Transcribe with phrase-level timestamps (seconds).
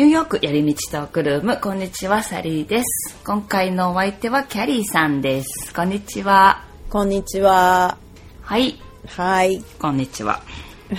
[0.00, 3.18] ニューヨーク寄り道トークルーム、こんにちは、サリーです。
[3.22, 5.74] 今回のお相手はキャリーさんです。
[5.74, 6.64] こんにちは。
[6.88, 7.98] こんにちは。
[8.40, 9.62] はい、はい。
[9.78, 10.40] こんにちは。
[10.88, 10.96] 行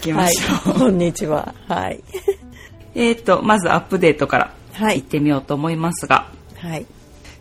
[0.00, 0.74] きまはいしょう。。
[0.78, 1.52] こんにちは。
[1.66, 2.00] はい。
[2.94, 6.86] えーと、まずアップデートからはい行ってみようと思いますが、はい。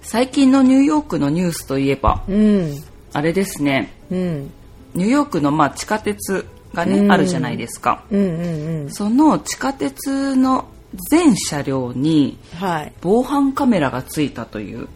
[0.01, 2.75] 最近のニューヨークのニュースといえば、うん。
[3.13, 4.51] あれですね、うん。
[4.95, 8.03] ニューヨークのまあ地下鉄がね、うんあるじゃないですか。
[8.11, 8.91] うんうんうん。
[8.91, 10.65] その地下鉄の
[11.11, 12.93] 全車両にはい。
[13.01, 14.87] 防犯カメラがついたという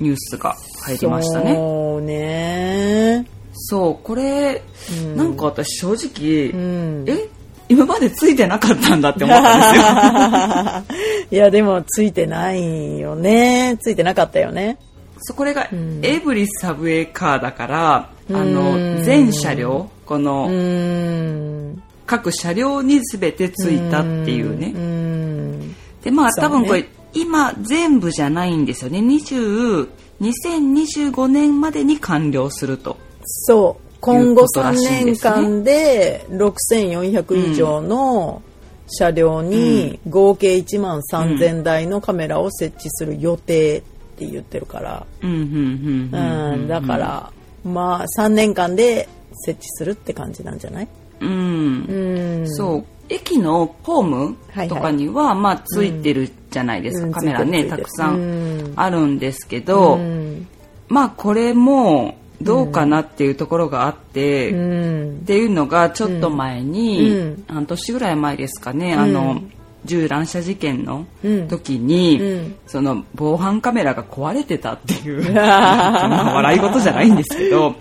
[0.00, 1.54] ニュースが入りましたね。
[1.54, 3.26] そうね。
[3.54, 4.62] そう、これ、
[5.02, 7.04] うんなんか私正直、うん。
[7.08, 7.28] え？
[7.70, 11.28] 今までついてなかったんだって思ったんですよ。
[11.30, 13.76] いや、でも、ついてないよね。
[13.80, 14.78] ついてなかったよね。
[15.20, 21.82] そうこれがんエブリサブウェイカーだから、あうの、ん全車両、こうのん。
[22.06, 24.72] 各車両に全てついたっていうね。
[24.74, 25.74] うん。
[26.02, 29.00] で、まあ多分これ、今全部じゃないんですよね。
[29.00, 29.88] 20、
[30.22, 32.96] 2025年までに完了すると。
[33.22, 33.88] そう。
[34.00, 38.42] 今後3いうことらしいんで年間で6400以上の
[38.86, 43.82] 車両に合計1万3000台のカメラを設置する予定っ
[44.16, 45.06] て言ってるから。
[46.68, 47.32] だから、
[47.64, 50.88] まあ3年間で設置するって感じなんじゃない？
[51.20, 51.84] うん。
[51.84, 52.50] うん。
[52.50, 52.84] そう。
[53.08, 54.36] 駅のホーム
[54.68, 57.12] とかには、まあついてるじゃないですか、うん。
[57.12, 58.72] カメラねたくさうん。
[58.72, 60.46] んあるんですけど、うん。
[60.88, 65.18] まあこれもどうかなっていうところがあって、うん。
[65.22, 65.24] っ。
[65.24, 67.44] ていうのがちょっと前に、うん。
[67.48, 69.40] 半年ぐらい前ですかね、あの
[69.84, 71.48] 銃乱射事件のうん。
[71.48, 72.54] 時に、うん。
[72.66, 77.74] その防犯カメラが壊れてたっていう まあ笑い事じゃないんですけど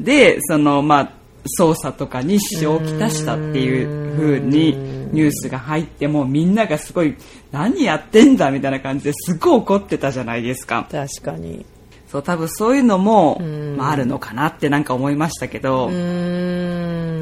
[0.00, 1.10] でそのまあ
[1.58, 4.76] 捜査とかに支障をきたしたっていう風に
[5.12, 7.14] ニュースが入ってもうみんながすごい
[7.52, 10.86] 何やってんだみたいな感じですごい怒ってたじゃないですか。
[10.90, 11.64] 確かに。
[12.10, 13.40] そう多分そういうのも、
[13.78, 17.17] あ、あるのかなってなんか思いましたけど、うん。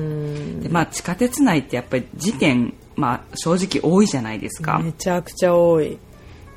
[0.68, 5.98] でまあ、地下鉄内ってやっぱり事件、まあ、正直多いじゃないですか、めちゃくちゃ多い。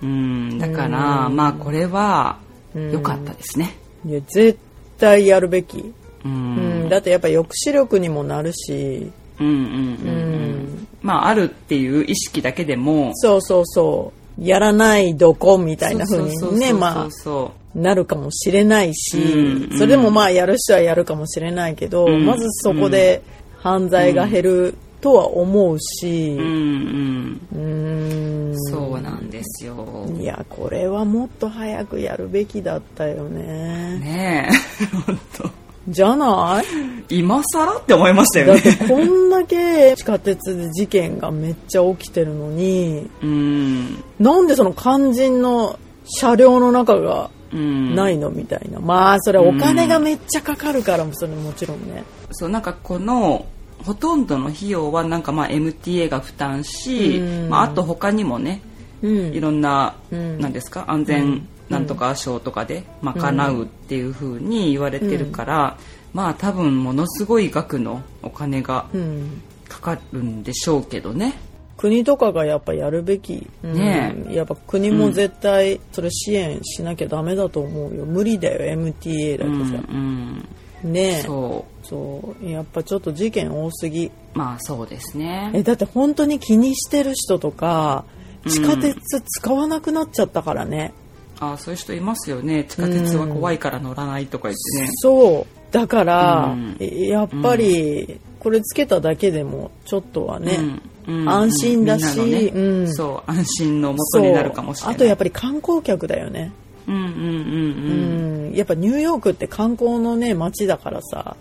[0.01, 2.37] うんだから、まあこれは
[2.73, 3.75] 良かったですね。
[4.05, 4.57] いや、絶
[4.97, 5.79] 対やるべき。
[5.79, 5.93] う
[6.25, 6.89] うんん。
[6.89, 10.83] だってやっぱ抑止力にもなるし、うんうんうんううん。
[10.83, 10.87] ん。
[11.01, 13.11] まああるっていう意識だけでも。
[13.15, 14.45] そうそうそう。
[14.45, 22.25] やらないどこみたいな風にね、まあ、そなるかもしれないし、うんそれでもまあやる人はやるかもしれないけど、うん。
[22.25, 23.21] まずそこで
[23.61, 26.35] 犯罪が減るとは思うし。
[26.37, 27.41] う、うん。
[27.53, 28.55] うんん。
[28.69, 30.05] そうなんですよ。
[30.19, 33.99] いや、これはもっと早くやるべきだったよね。
[33.99, 34.85] ねえ。
[35.05, 35.49] 本当。
[35.87, 36.61] じゃな
[37.09, 37.17] い？
[37.17, 44.03] 今更って思いましたよだっねてこんだけ地下鉄で事件がめっちゃ起きてるのに、うん。
[44.19, 47.95] なんでその肝心の車両の中がうん。
[47.95, 48.29] ないの？
[48.29, 48.79] みたいな。
[48.79, 52.03] まあ、それお金がめっちゃかかるからも、それもちろんね。
[52.31, 53.45] そうなんかこの
[53.83, 58.61] ほとんどの費用はなんかまあ MTA が負担し、うんまあ、あと他にもね
[59.01, 65.77] うんいろんな、うんなんですか安全なんとか賞とかで賄うっていう風に言われてるから、
[66.13, 69.41] まあ多分ものすごい額のお金がうん。
[69.69, 71.35] かかるんでしょうけどね。
[71.77, 73.47] 国とかがやっぱやるべき。
[73.63, 78.05] うんねやっぱ国も絶対それ支援しなきゃダメだと思うよ。
[78.05, 79.83] 無理だよ、MTA だうんとさ。
[79.87, 80.45] うん、
[80.83, 81.21] ねえ。
[81.21, 82.49] そうそう。
[82.49, 84.11] やっぱちょっと事件多すぎ。
[84.33, 85.51] まあそうですね。
[85.53, 88.05] え、だって本当に気にしてる人とか、
[88.47, 90.93] 地下鉄使わなくなっちゃったからね。
[91.41, 94.89] あそういう人いますよね地下鉄は怖いから乗らないとか言ってね。
[95.01, 95.73] そう。
[95.73, 104.95] だから、うんえやっぱり、これつけただけでも、ちょっとはね、うんうん安心だしねうんそう安心のもとになるかもしれない。
[104.95, 106.51] あとやっぱり観光客だよね。
[106.89, 108.53] うんうんうんうん。
[108.53, 111.35] やっぱニューヨークって観光のね、街だからさ。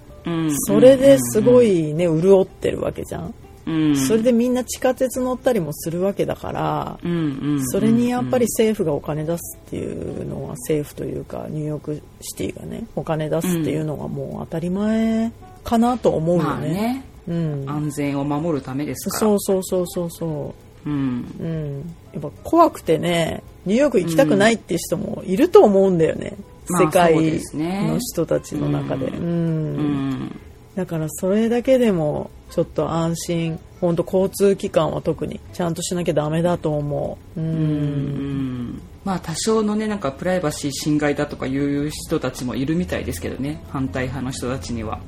[0.66, 3.34] それですごいね、潤ってるわけじゃん。
[3.66, 6.98] うん、それでみんな地下鉄乗ったりもするわけだから、
[7.70, 15.30] それにやっぱり政府がお金出すっていうのは政府というかニューヨークシティがねお金出すっていうのがもう当たり前
[15.64, 16.68] かなと思うよまあね。
[16.68, 19.20] ねうん、安全を守るためですから。
[19.20, 20.54] そうそうそうそうそ
[20.86, 21.42] うんう。
[21.42, 21.94] うん。
[22.14, 26.34] やっぱ怖くてねニューヨーク行きたくないっていう人もいると思うんだよね。
[26.68, 29.06] まあ世界の人たちの中で。
[29.06, 29.24] うんうん。
[29.24, 30.40] うん。
[30.74, 33.58] だからそれだけでもちょっと安心。
[33.80, 37.40] 本当交通機関は特にちゃんとしなきゃダメだと思う。
[37.40, 38.82] ううんん。
[39.04, 43.62] まあ多少のねなんかプライバシー侵害だとかいう人たちもいるみたいですけどね。
[43.70, 44.98] 反対派の人たちには。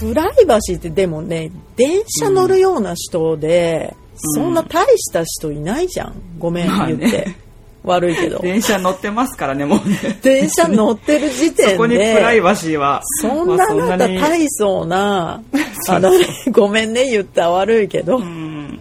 [0.00, 3.94] プライバシーってでもね電車乗るような人で、
[4.34, 6.14] そんな大した人いないじゃん。
[6.38, 6.96] ごめん、まあね。
[6.96, 7.34] 言って。
[7.84, 8.38] 悪いけど。
[8.38, 10.18] 電車乗ってますからね、もうね。
[10.22, 11.72] 電車乗ってる時点で。
[11.72, 13.02] そこにプライバシーは。
[13.20, 15.42] そんなまあなんか大層な、
[15.88, 16.12] あの、
[16.50, 18.80] ごめんね言ったら悪いけど、うん。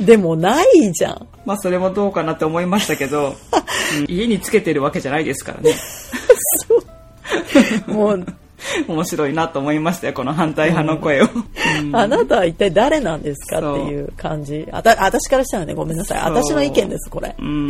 [0.00, 1.26] でもないじゃん。
[1.44, 3.36] まあそれもどうかなって思いましたけど、
[3.98, 5.74] うん家につけてるわけじゃないですからね。
[7.86, 8.26] もう、
[8.88, 11.26] 面白いなと思いましたよ、この反対派の声を。
[11.26, 14.66] うんあなたは一体誰なんですかっていう感じ。
[14.70, 16.18] あた、私からしたらね、ごめんなさい。
[16.22, 17.34] 私の意見です、これ。
[17.38, 17.68] うん。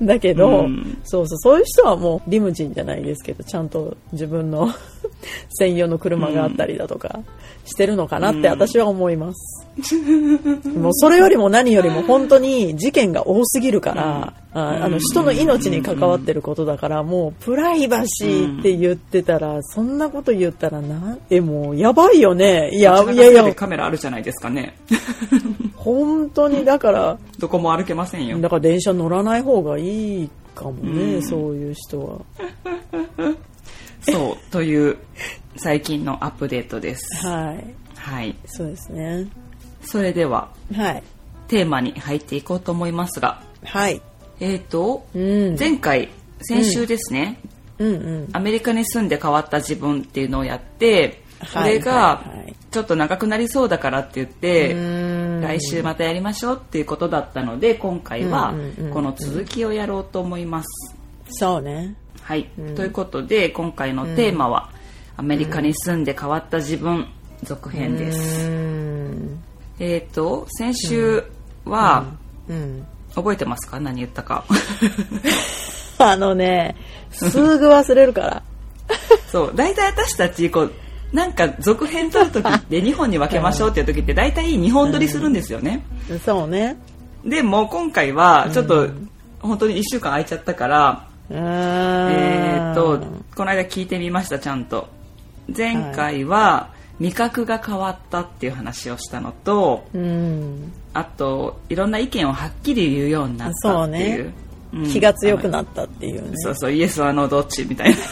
[0.02, 4.70] だけど、うんそうそう、そういう人はもうリムジンじゃないですけど、ちゃんと自分の
[5.58, 7.20] 専用の車があったりだとか
[7.64, 9.66] してるのかなって私は思います。
[10.68, 22.70] もうそれよりも何よりも本当に事件が多すぎるから、ああの人の命に関わってることだから、もうプライバシーって言ってたら、そんなこと言ったらなん、え、もうやばいよね。
[22.72, 24.76] いや、いやいや、カメラあるじゃないですかね。
[25.76, 28.38] 本当にだから、どこも歩けませんよ。
[28.40, 32.18] だから電車乗らない方がいいかもね、うんそういう人は。
[34.00, 34.96] そう、という
[35.56, 37.26] 最近のアップデートです。
[37.26, 37.74] はい。
[37.96, 38.36] はい。
[38.46, 39.26] そうですね。
[39.82, 41.02] それでは、はい。
[41.48, 44.00] テーマに入っていこうと思いますが、はい。
[44.40, 45.56] えーと、うん。
[45.58, 46.08] 前回、
[46.42, 47.40] 先週ですね、
[47.78, 47.92] うんう
[48.22, 48.28] ん。
[48.32, 52.24] アメリカに住んで変わった自分っていうのをやって、こはいれが
[52.70, 60.96] ちょっと長くなりそうだからって言って、うん来週またやりましょうっていうことだったので、今回はうんうんうんうんこの続きをやろうと思います。
[61.30, 61.94] そうね。
[62.22, 62.44] はい、
[62.76, 64.70] ということで今回のテーマは、
[65.16, 67.06] アメリカに住んで変わった自分
[67.42, 68.48] 続編です。
[68.48, 69.42] うん。
[69.78, 71.24] えっ、と先週
[71.64, 72.04] は、
[72.48, 72.86] うん。
[73.14, 73.80] 覚えてますか？
[73.80, 74.44] 何言ったか。
[75.98, 76.76] あのね、
[77.10, 78.42] すぐ忘れるから。
[79.30, 79.52] そう。
[79.54, 80.72] 大体私たちこう
[81.12, 85.82] なんか続編撮る時って2本に分けましょうっていう時って大体2本撮りするんですよね、
[86.24, 86.76] そうね。
[87.24, 88.88] でも今回はちょっと
[89.40, 93.00] 本当に1週間空いちゃったから、ええっ、と
[93.34, 94.88] この間聞いてみましたちゃんと。
[95.56, 96.68] 前回は
[97.00, 100.72] 味覚が変わったっていう話をしたのとうん。
[100.98, 104.24] あといろんな意見をはっきり言うようになったっていう
[104.72, 106.32] そううん気が強くなったっていうね。
[106.36, 108.02] そうそうイエスはノーどっちみたいなこ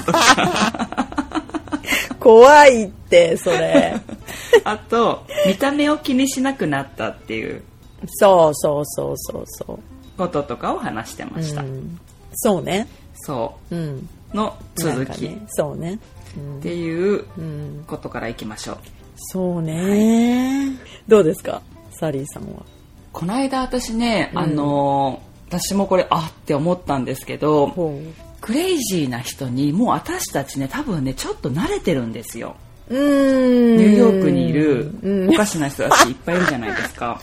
[0.00, 1.08] ととか
[2.20, 3.94] 怖いって、それ。
[4.64, 7.62] あと見た目を気にしなくなったっていう
[8.06, 9.78] そうそうそうそうそ
[10.16, 11.42] こととかを話してまう。
[11.42, 11.98] した、うん。
[12.34, 12.86] そうね。
[13.14, 14.08] そうん。
[14.32, 15.98] うの続きっね、そうね。
[16.36, 17.84] うんていううん。
[17.86, 18.76] ことからいきましょう
[19.16, 20.70] そうね。
[21.08, 21.60] どうですか？
[21.94, 22.64] サリーさんは？
[23.12, 28.00] この間私ね、あのー私もこれあって思ったんですけどほ
[28.40, 32.56] クレイジーな人にもう私たちね多分ねちょっと慣れてるんですよ
[32.90, 32.96] う。
[32.96, 33.76] うん。
[33.76, 37.20] ニューヨークにいるうんおかしな人たちいっぱいいるじゃないですか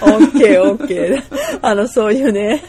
[0.00, 1.58] オッケーオッケー。
[1.62, 2.62] あの、そういうね、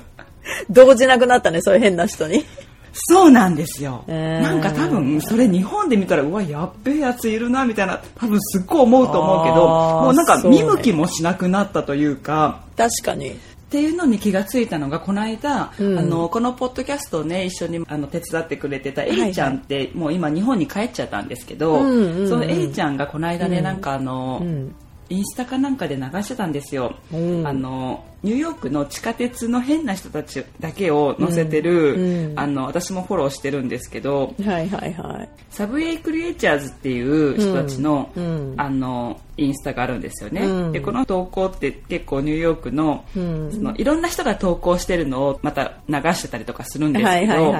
[0.68, 2.44] 動じなくなったね、そういう変な人に。
[2.92, 4.42] そうなんですよ、えー。
[4.42, 13.30] なんか多分それ日本で見たらうわやっべえやついるなみたいな多分すっごい思うと思うけどもうなんか見向きもしなくなったというか確かに。
[13.30, 13.34] っ
[13.72, 15.98] ていうのに気がついたのがこの間、うん。
[15.98, 22.28] あのこのポッドキャストをね一緒にあの手伝ってくれてたエリちゃんって、もう今日本に帰っちゃったんですけど、うんうんうん。
[22.28, 23.64] そのエリちゃんがこの間ね、うん。
[23.64, 24.74] なんかあの、うん。
[25.08, 27.46] インスタかなんかで流してたんですよ、うん。
[27.46, 32.38] あのニューヨークの地下鉄の変な人たちだけを載せてる、うんうん。
[32.38, 35.28] あの私もフォローしてるんですけどはいはいはい。
[35.50, 38.60] サブウェイクリエイチャーズっていう人たちの,、うんうん。
[38.60, 40.72] あのインスタがあるんですよね、うん。
[40.72, 43.52] でこの投稿って結構ニューヨークの,、うん。
[43.52, 47.52] そのいろんな人が投稿してるのをまた流してたりとかするんですはいけど。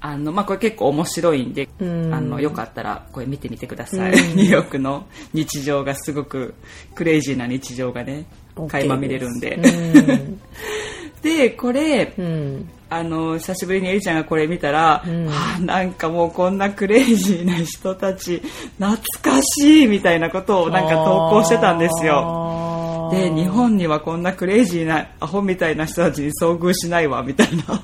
[0.00, 2.14] あのまあ、これ結構面白いんで、うん。
[2.14, 4.36] あのよかったらこれ見てみてください、うん。
[4.36, 6.54] ニューヨークの日常がすごく
[6.94, 8.24] クレイジーな日常がね
[8.66, 9.56] 垣間見れるんで。
[9.56, 10.40] うん。
[11.22, 12.68] でこれうん。
[12.90, 15.26] あの久しぶりにエリちゃんがこれ見たら、うん。
[15.26, 18.42] はあなんかもうこんなクレイジーな人たち
[18.78, 22.14] 懐かしいみたいなことをなんか投稿してたんですよ。
[22.14, 27.82] よで日本にはこんなクレイジーなアホみたいな人たちに遭遇しないわみたいな。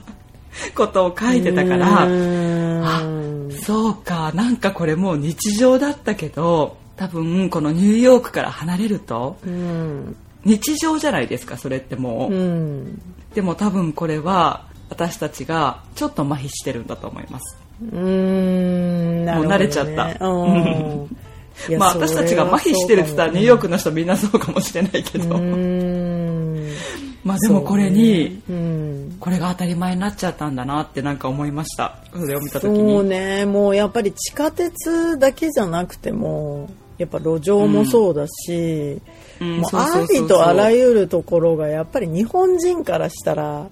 [0.74, 3.02] ことを書いてたからあ
[3.62, 10.16] そうかなんかこれもう日常だったけど多分このニューヨークから離れるとうん。
[10.44, 13.02] 日常じゃないですかそれってもう、うん。
[13.34, 17.56] でも多分これは私たちがちょっと麻痺してるんだと思います。
[17.92, 19.24] うん。
[19.24, 19.54] なるほどね。
[19.54, 20.18] もう慣れちゃった。
[21.78, 26.68] まあ私たちが麻痺してるって言ったらニューヨークの人みんなそうかもしれないけど、うん。
[27.22, 29.16] まあでもこれにうん。
[29.20, 31.98] これが当たり前になっちゃったんだなってなんか思いました。
[32.12, 39.00] それを見た時そうにね、もうやっぱり地下鉄だけじゃなくても、やっぱ路上もそうだし、うん
[39.40, 43.68] もうありとあらゆるところがやっぱり日本人からしたら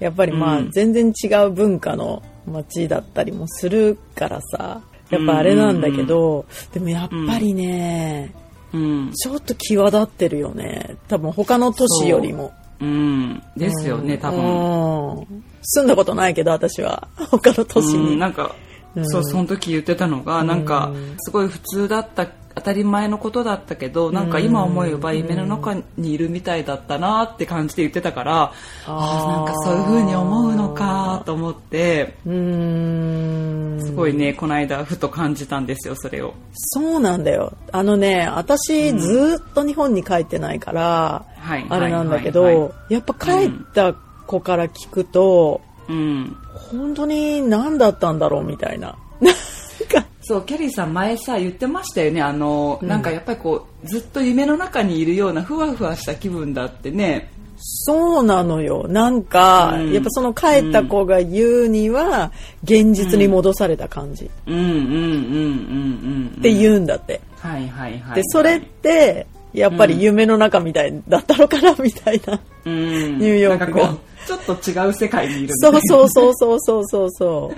[0.00, 0.70] やっぱりまあうん。
[0.70, 4.82] 全然違う文化の街だったりもするからさ。
[5.10, 8.34] やっぱあれなんだけど、でもやっぱりね、
[8.72, 9.12] うん。
[9.12, 10.96] ちょっと際立ってるよね。
[11.08, 12.52] 多分他の都市よりも。
[12.80, 12.84] う。
[12.84, 13.42] ん。
[13.56, 14.40] ですよね、多分。
[14.40, 15.44] うん。
[15.62, 17.08] 住んだことないけど私は。
[17.30, 18.54] 他の都市に、うんなんか、
[18.96, 19.08] うん。
[19.08, 28.52] そうその時言ってたのが、なんかうんすごい普通だった当たり前のことだったけどなんか今思えば夢の中にいるみたいだったなって感じで言ってたから、あ
[28.86, 32.16] あなんかそういう風に思うのかと思って。
[32.26, 33.80] うーん。
[33.80, 36.34] すごいねこの間ふと感じたんですよそれを。
[36.52, 37.52] そうなんだよ。
[37.70, 46.36] あのね私ずーっと日本に帰ってないから、はいあれなんだけど、はいはいはやっぱ帰った子から聞くと、うん。
[46.52, 48.96] 本当に何だったんだろうみたいな。
[49.20, 52.20] なんかそうキャリーさん前さ言ってましたよね。
[52.20, 57.30] あの、なんかやっぱりこうずっと夢の中にいるようなふわふわした気分だってね。
[57.60, 58.86] そうなのよ。
[58.88, 59.92] なんか、うん。
[59.92, 62.30] やっぱその帰った子が言うには
[62.62, 64.26] 現実に戻された感じ。
[64.26, 64.54] っうん。
[64.54, 64.64] うん。
[64.64, 64.72] うん。
[64.72, 64.82] うん。
[64.82, 66.32] うん。
[66.36, 66.42] うん。
[66.42, 73.18] て言うんだって、はいはいはいでそれってやっぱり夢の中みたいだったのかなみたいな、うん。
[73.18, 73.96] ニューヨークが
[74.28, 75.80] ちょっと違う世界にいるみたそいうな。
[75.80, 77.52] そうそうそうそうそうそ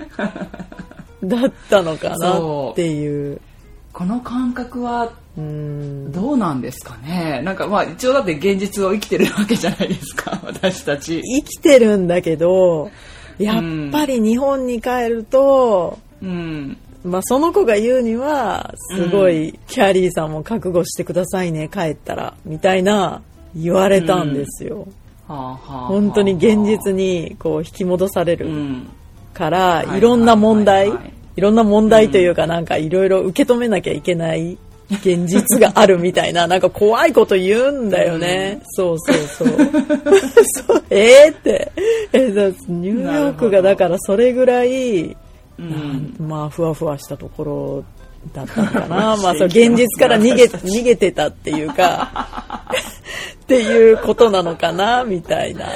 [1.21, 2.39] う だったのかな
[2.71, 3.41] っていう。
[3.91, 6.11] この感覚はうん。
[6.13, 7.41] どうなんですかね？
[7.43, 11.21] なんかまあ一応だって現実を生きてるわけじゃないですか 私たち。
[11.21, 12.89] 生きてるんだけど
[13.37, 16.77] やっぱり日本に帰ると、うん。
[17.03, 23.23] まあ、その子が言うにはすごいキャリーさんも覚悟してくださいね帰ったらみたいな
[23.55, 25.00] 言われたんですよ、はあはあはあ
[25.31, 28.87] 本当に現実にこう引き戻されるうん。
[29.33, 30.91] から、はいいろんな問題、
[31.35, 34.57] いろんな問題というかなんかいろいろ受け止めなきゃいけない
[34.89, 39.47] 現実があるみたいな なんか怖いこと言うんだよね、そうそうそう。
[40.67, 40.83] そう。
[40.89, 41.71] えーって。
[42.13, 45.15] えだニューヨークがだからそれぐらい
[45.57, 46.15] うん。
[46.19, 47.83] まあふわふわしたところ
[48.33, 49.17] だったのかな。
[49.23, 52.60] まあそう現実から逃げ逃げてたっていうか
[53.51, 55.67] っていうことなのかなみたいな。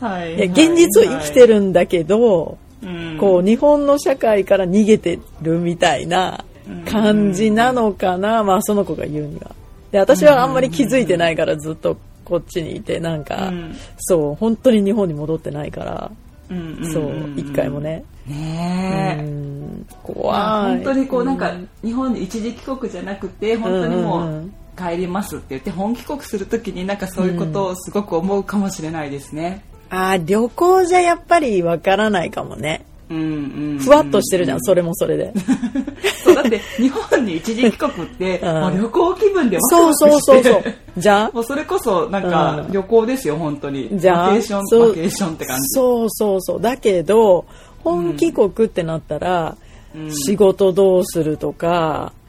[0.00, 0.38] はいい。
[0.38, 3.16] や現実を生きてるんだけど、うん。
[3.18, 6.44] こう日本の社会から逃げてるみたいな
[6.88, 9.50] 感じなのかな、まあその子が言うには。
[9.90, 13.76] で私はあんまり気づいてないからずっとこっちにいてなんか、うん。
[13.98, 16.10] そう本当に日本に戻ってないから、
[16.50, 18.04] うんうんそう一回もね。
[18.26, 19.22] ねえ。
[19.22, 19.86] うん。
[20.02, 20.76] 怖まあい。
[20.76, 29.64] 本当にこうなんか日本に一時帰国じゃなくて本当にもう帰りますって言って本帰国するときになんかそういうことをすごく思うかもしれないですね。
[29.90, 32.84] あー旅行じゃやっぱりわからないかもね。
[33.10, 35.32] うんうんふわっとしてるじゃん、それもそれで。
[36.24, 38.60] そうだって日本に一時帰国ってうん。
[38.60, 40.74] もう旅行気分でワクそうワクしてそうそうそう。
[40.96, 41.30] じゃあ？
[41.34, 42.72] もうそれこそなんかうん。
[42.72, 43.90] 旅行ですよ本当に。
[43.92, 44.26] じゃあ？
[44.28, 44.88] バケーションそう。
[44.88, 45.62] バケーションって感じ。
[45.68, 46.60] そうそうそう。
[46.62, 47.44] だけど
[47.84, 49.54] 本帰国ってなったら、
[49.94, 50.10] うん。
[50.12, 52.23] 仕事どうするとか、うん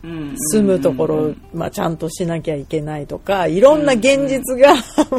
[0.52, 4.76] 住むところ、まあ、ちゃんとしなきゃいけないとかいろんな現実が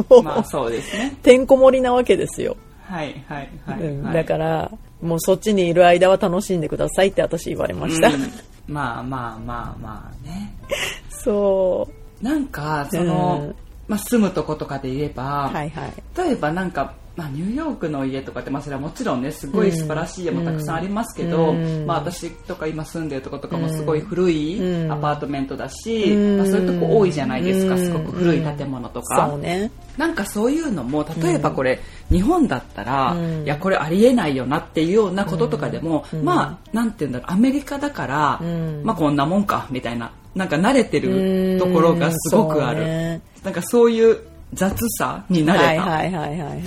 [0.09, 1.17] もう、まあそうですね。
[1.23, 8.33] てんこ盛りなわけですよ、はいはいはい、だからもうそっちにいる間は楽しんでくださいって私言われました、うん。
[8.67, 10.55] まあまあまあまあね。
[11.11, 11.89] そ
[12.23, 13.57] なんかその、うん。
[13.89, 15.93] まあ、住むとことかで言えば、うはいはい。
[16.17, 21.87] 例えばなんか、まあ、ニューヨークの家とかって、まあ、それはもちろんねすごい素晴らしい家もたくさんありますけど、うん。
[21.87, 24.93] まあ、私とか今住んでるとことかもすごい古いうん。
[24.93, 26.39] アパートメントだし、うん。
[26.39, 27.85] まあ、そういうとこ多いじゃないですかうん。
[27.85, 29.29] すごく古い建物とか。
[29.31, 29.71] そうね。
[29.97, 31.81] なんかそういうのも例えばこれ、
[32.11, 33.45] 日本だったら、うん。
[33.45, 36.23] いやこれありえないよなっていうようなこととかでも、うん。
[36.23, 38.83] まあなんて言うんだろうアメリカだから、うん。
[38.85, 44.19] まあこんなもんかみたいななんか慣れてるところがすごくある、なんかそういう
[44.55, 46.63] 雑さになれた、はいはいはいはいはい。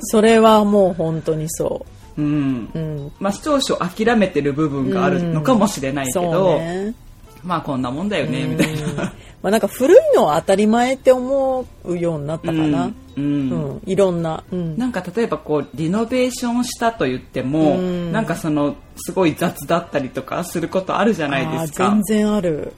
[0.00, 1.86] それはもう本当にそ
[2.18, 2.20] う。
[2.20, 2.70] ん。
[2.74, 6.94] う、うん、まあ少々諦めてる部分があるのかもしれないけど、そうね。
[7.42, 9.12] まあこんなもんだよねみたいな。
[9.42, 12.86] まあなんか古いのは当たり前って思うようになったかな。
[12.86, 13.48] ううん。
[13.50, 14.44] ん、いろんな。
[14.52, 14.76] うん。
[14.76, 18.12] なんか例えばこうリノベーションしたと言っても、うん。
[18.12, 21.90] なんかそのすごい雑だったりとかすることあるじゃないですか。
[21.90, 22.74] 全然ある。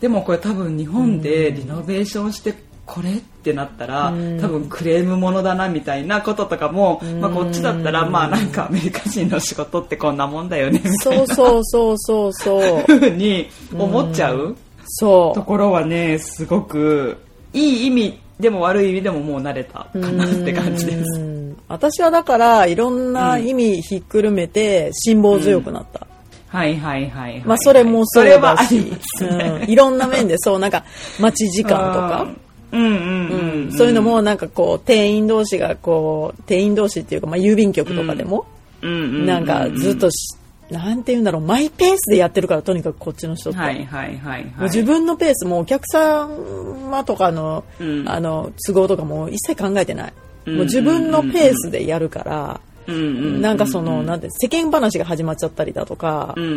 [0.00, 2.54] でもこれ多分日本でリノベーションして
[2.92, 3.12] これ？
[3.14, 12.60] ってなったら、うん多分クレームものだなみたいなこととかも、まあ、こっちだったらまあなんかアメリカ人の仕事ってこんなもんだよねみたいそうそうそうそうそう。
[12.60, 14.56] なふうに思っちゃう
[14.86, 17.16] そところはねすごく
[17.52, 19.98] いい意味でも悪い意味でももう慣れたかう。
[19.98, 21.20] なって感じです。
[21.20, 26.04] うん私はだからいろんな意味ひっくるめて辛抱強くなった。
[26.48, 27.42] はいはいはいはい。
[27.44, 28.74] まあそれもそうそれはだし、
[29.20, 30.84] ねうん、いろんな面でそう、なんか
[31.20, 32.36] 待ち時間とか、うんうんうんうん。
[32.70, 38.46] そういうのもなんかこう店員同士がこう店員同士っていうかまあ郵便局とかでも
[38.82, 40.36] なんかずっとし
[40.70, 44.62] なんて言うんだろうマイペースでやってるからとにかくこっちの人って、はいはいはいはい。
[44.64, 48.08] 自分のペースもお客様とかの,、うん。
[48.08, 50.12] あの都合とかも一切考えてない、
[50.46, 56.52] うんもう自分のペースでやるから、うんなんかそのなんて世間話が始まっちゃったりだとかうんうんう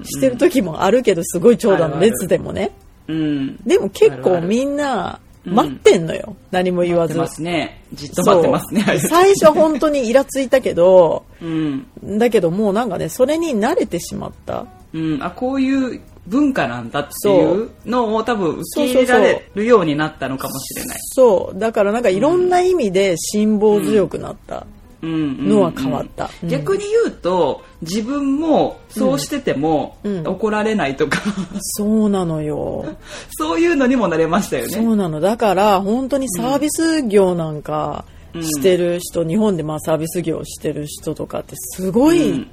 [0.00, 0.04] ん。
[0.04, 2.72] してる時もあるけどすごい長蛇の列でもね。
[3.08, 3.56] うん。
[3.64, 7.82] でも結構みんな待ってんのよ、何も言わず待ってますね。
[7.92, 8.82] じっと待ってますね。
[9.08, 11.86] 最初本当にイラついたけどうん。
[12.18, 15.22] だけどもうなんかねそれに慣れてしまったうん。
[15.22, 20.98] あ、こういう文化なんだっていうのを多分受け入れられるようになったのかもしれない。
[21.00, 30.26] そうだからなんかいろんな意味で辛抱強くなったうんうんうんのは変わった、うん逆に言うと自分もそうしててもうん。
[30.26, 31.20] 怒られないとか、
[31.60, 32.84] そうなのよ。
[33.38, 34.72] そういうのにもなれましたよね。
[34.72, 35.20] そうなの。
[35.20, 38.04] だから本当にサービス業なんか
[38.40, 42.46] してる人、日本でまあサービス業してる人とかってすごいうん。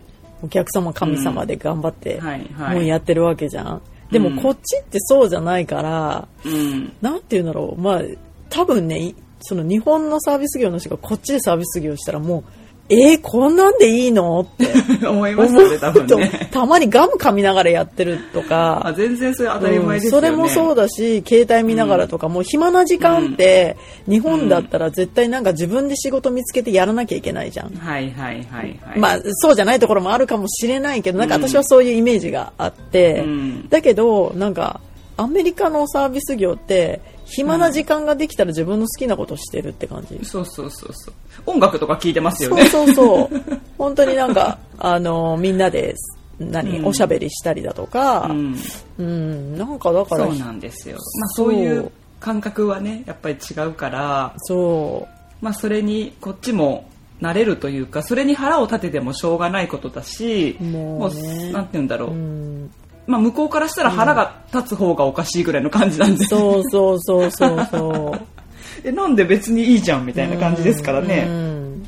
[0.43, 2.19] お客様神様で頑張って
[2.57, 3.81] もうやってるわけじゃん。
[4.11, 6.91] でもこっちってそうじゃないから、うん。
[7.01, 7.81] なんて言うんだろう。
[7.81, 8.01] まあ
[8.49, 12.43] 多分ねいその日本のサービス業の人がこっちでサービス業したらもう
[12.89, 14.41] えー、こんなんでいいの？
[14.41, 14.67] って
[15.07, 16.49] 思います思よね、多分ね。
[16.51, 20.27] たまにガム噛みながらやってるとか あ全然それ当たり前ですよね。
[20.27, 27.73] うんそれもそうだし携帯見ながらとか、もう暇な時間って、日本だったら絶対なんか自分で仕事見つけてやらなきゃいけないじゃん。
[27.73, 28.99] はいはいはいはい。
[28.99, 34.81] まあそうじゃないところもあるかもしれないけどなんか私はそういうイメージがあって、うんだけどなんか
[35.15, 36.99] アメリカのサービス業って
[37.35, 40.23] 暇な時間ができたら自分の好きなことしてるって感じ。
[40.23, 41.13] そうそうそうそう。
[41.45, 42.65] 音楽とか聞いてますよそうね。
[42.69, 43.29] そうそう。
[43.77, 45.95] 本当になんか、あの、みんなで、
[46.39, 48.57] 何、うんおしゃべりしたりだとか、うん。
[48.97, 50.97] うん、なんかだからそう、なんですよ。
[51.19, 55.07] まあそういう感覚はね、やっぱり違うから、そ
[55.41, 56.89] まあそれにこっちも
[57.21, 62.13] 慣れるというか、それに腹を立ててもしょうがないことだし、もうねなんて言うんだろう、う。
[62.13, 62.71] うん、
[63.07, 68.21] まあ向こうからしたら腹が立つ方がおかしいぐらいの感じなんで、そうそうそうそうそう。
[68.85, 71.23] え、なんで別にいいじゃんみたいな感じですからうね。
[71.23, 71.85] ん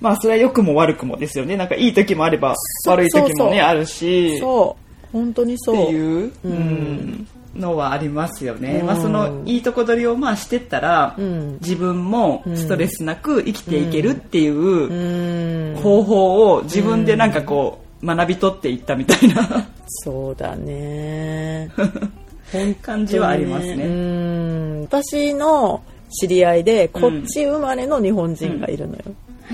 [0.00, 1.56] まあそれは良くも悪くもですよね。
[1.56, 2.54] なんかいい時もあれば
[2.86, 4.38] 悪い時もね、あるし。
[4.38, 5.84] そう、本当にそう。
[5.84, 21.70] っていう、うんうんのはありますよね、うんまあ、そのいいとこ取りをまあしてったら、うん自分もストレスなく生きていけるっていううん、方法を自分でなんかこう学び取っていったみたいなそうだね。
[22.82, 23.86] 感じはありますうね。
[23.86, 25.82] ん、私の
[26.20, 29.02] 知り合いで、こっち生まれの日本人がいるのよ。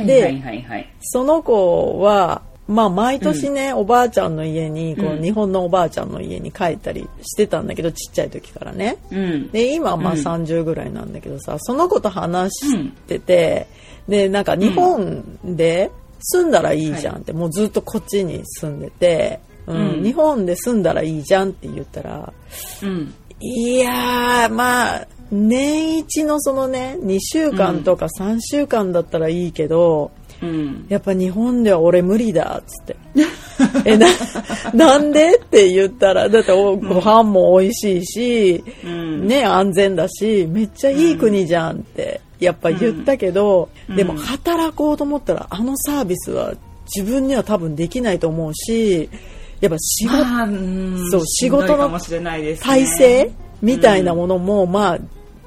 [0.05, 0.89] で、はいはいはい。
[1.01, 8.99] その子は、まあ毎年ね、おばあちゃんの家に、こう、うん日本のおばあちゃんの家に帰ったりしてたんだけど、ちっちゃい時からね。
[9.11, 9.51] うん。
[9.51, 13.67] で、今はまあうん30ぐらいなんだけどさ、その子と話してて、
[14.09, 22.33] で、なんか日本で住んだらいいじゃんって、もうずっとこっちに住んでて、うんうん日本で住んだらいいじゃんって言ったら、
[22.83, 23.15] うん。
[23.41, 30.87] いやー、まあ、年一のそのね、2週間とか3週間だったらいいけど、うん。
[30.89, 32.97] やっぱ日本では俺無理だっつって。
[33.85, 34.07] え、な、
[34.73, 39.27] なんでって言ったら、だっておご飯も美味しいし、うん。
[39.27, 43.97] ね、安全だし、めっちゃいい国じゃんって、やっぱ言ったけど、うん。
[43.97, 46.55] でも働こうと思ったら、あのサービスは
[46.95, 49.09] 自分には多分できないと思うし、
[49.61, 54.99] やっぱ仕事、まあ、うんそう仕事の体制みたいなものも、まあ、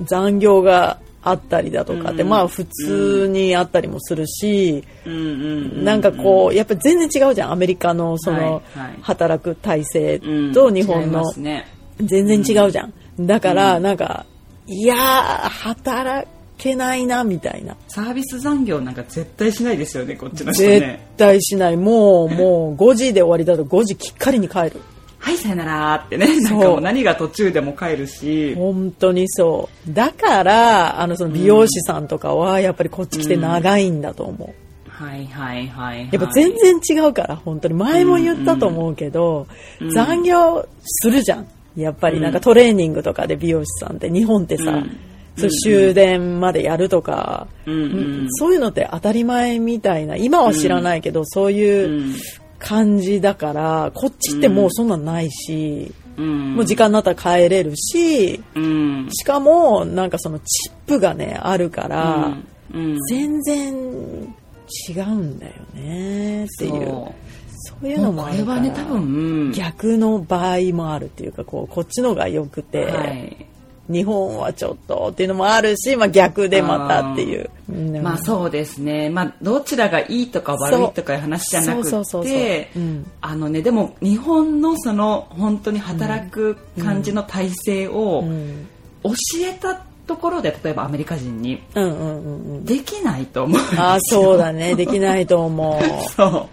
[0.04, 2.30] 残業があったりだとかって、うん。
[2.30, 5.86] まあ普通にあったりもするし、うん。
[5.86, 7.52] なんかこう、やっぱ全然違うじゃん。
[7.52, 8.62] アメリカのその、
[9.02, 11.24] 働く体制うん、と日本の。
[12.00, 12.94] 全然違うじゃん。
[13.20, 14.26] だから、なんか、
[14.68, 16.28] いやー、働
[16.62, 17.76] けないな、みたいな。
[17.88, 21.08] サービス残業なんか絶対しないですよね、こっちの人絶ね。
[21.18, 21.78] 対しない。
[21.78, 24.74] もう、もう5時で終わりだと5時きっかりに帰る。
[25.18, 26.40] はい、さよならってね。
[26.42, 28.56] なんかもう何が途中でも帰るし。
[28.56, 29.94] 本当にそう。
[29.94, 34.54] だから、あの、その美容師さんとかは、やっぱりこっち来て長いんだと思う。
[35.04, 36.10] はいはいはい、はい。
[36.12, 37.74] やっぱ全然違うから、本当に。
[37.74, 39.48] 前も言ったと思うけど、
[39.80, 41.48] うん残業するじゃん。
[41.76, 44.98] やっぱりなんかトレーニングとかで美容師さんって、日本ってさ、うん
[45.38, 47.72] そう終電までやるとか、そ
[48.50, 52.16] ういうのって当たり前みたいな、今は知らないけど、そういう
[52.60, 56.56] 感じだから、こっちってもうそんなんないし、うん。
[56.56, 59.10] もう時間になったら帰れるし、うん。
[59.12, 62.38] しかも、なんかそのチップがね、あるから、
[62.74, 62.98] うん。
[63.10, 63.74] 全然
[64.88, 66.88] 違うんだよねっていう。
[67.48, 67.88] そう。
[67.88, 68.62] いうのもこあるから。
[68.62, 73.48] れはね多分逆の場合もあるっていうかこうこっちのが良くて、はい
[73.90, 77.50] 日本はちょっとっていうのもあるし、まあ、逆でまたっていう。
[77.70, 78.02] うん。
[78.02, 81.90] まあそうですね、まあ、どちらがいいとか悪いとかいう話じゃなく
[82.24, 83.12] てうん。
[83.22, 88.68] あのねでも日本のその本当に働く感じの体制をうん。
[89.04, 92.66] 教えたところで例えばアメリカ人にうんうんうんうん。
[92.66, 93.82] できないと思うんですよ。
[93.82, 94.76] ああ、そうだね。
[94.76, 95.82] できないと思
[96.16, 96.50] そ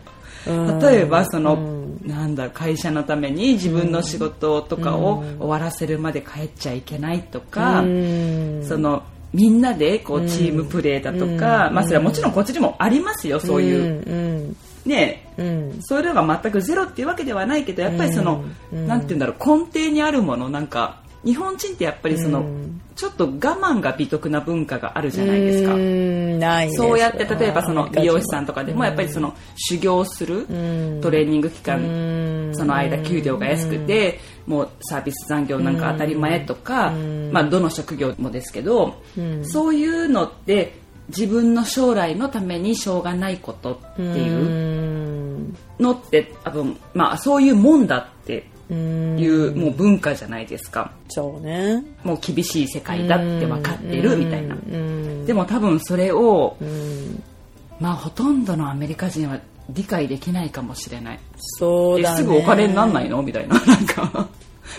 [0.47, 0.51] う。
[0.51, 0.79] うん。
[0.79, 1.78] 例えばその、うん
[2.09, 14.14] なんだ会社のために自分の仕事とかを終わらせるまで帰っちゃいけないとか、そのみんなでこうチームプレーだとか、まあそれはもちろんこっちにもありますよそういう、う
[14.49, 14.57] ん。
[14.87, 15.83] ねうんうん。
[15.83, 18.42] そういうのが全くゼロっていうわけではないけどやっぱりその、
[18.73, 18.87] うん。
[18.87, 22.81] なんて言うんだろう根底にあるものなんか日本人ってやっぱりその、うん。
[22.94, 25.74] ちょっと我慢が美徳な文化があるじゃないですか。
[25.74, 25.76] う
[26.76, 31.00] そうやって例えばその美容師さんとかでもやっぱりその修行するうん。
[31.00, 32.57] トレーニング期間うん。
[32.57, 36.90] その間給料が安くてもうサービス残業なんか当たり前とか
[37.33, 39.00] まあどの職業もですけど
[39.44, 40.74] そういうのって
[41.09, 44.44] 自分の将来のためにしょうがないことっていうう
[45.38, 45.57] ん。
[45.78, 50.92] のって多分まあそういうもんだってうんいうもう文化じゃないですか。
[51.09, 51.83] そうね。
[52.04, 54.54] もう厳しい世界だって分かってるみたいな。
[54.54, 55.26] うん。
[55.26, 57.22] でも多分それをうん。
[57.81, 59.38] まあほとんどのアメリカ人は
[59.70, 61.20] 理解できないかもしれない。
[61.37, 62.20] そうだね。
[62.20, 63.54] えすぐお金になんないのみたいな。
[63.64, 64.28] なんか。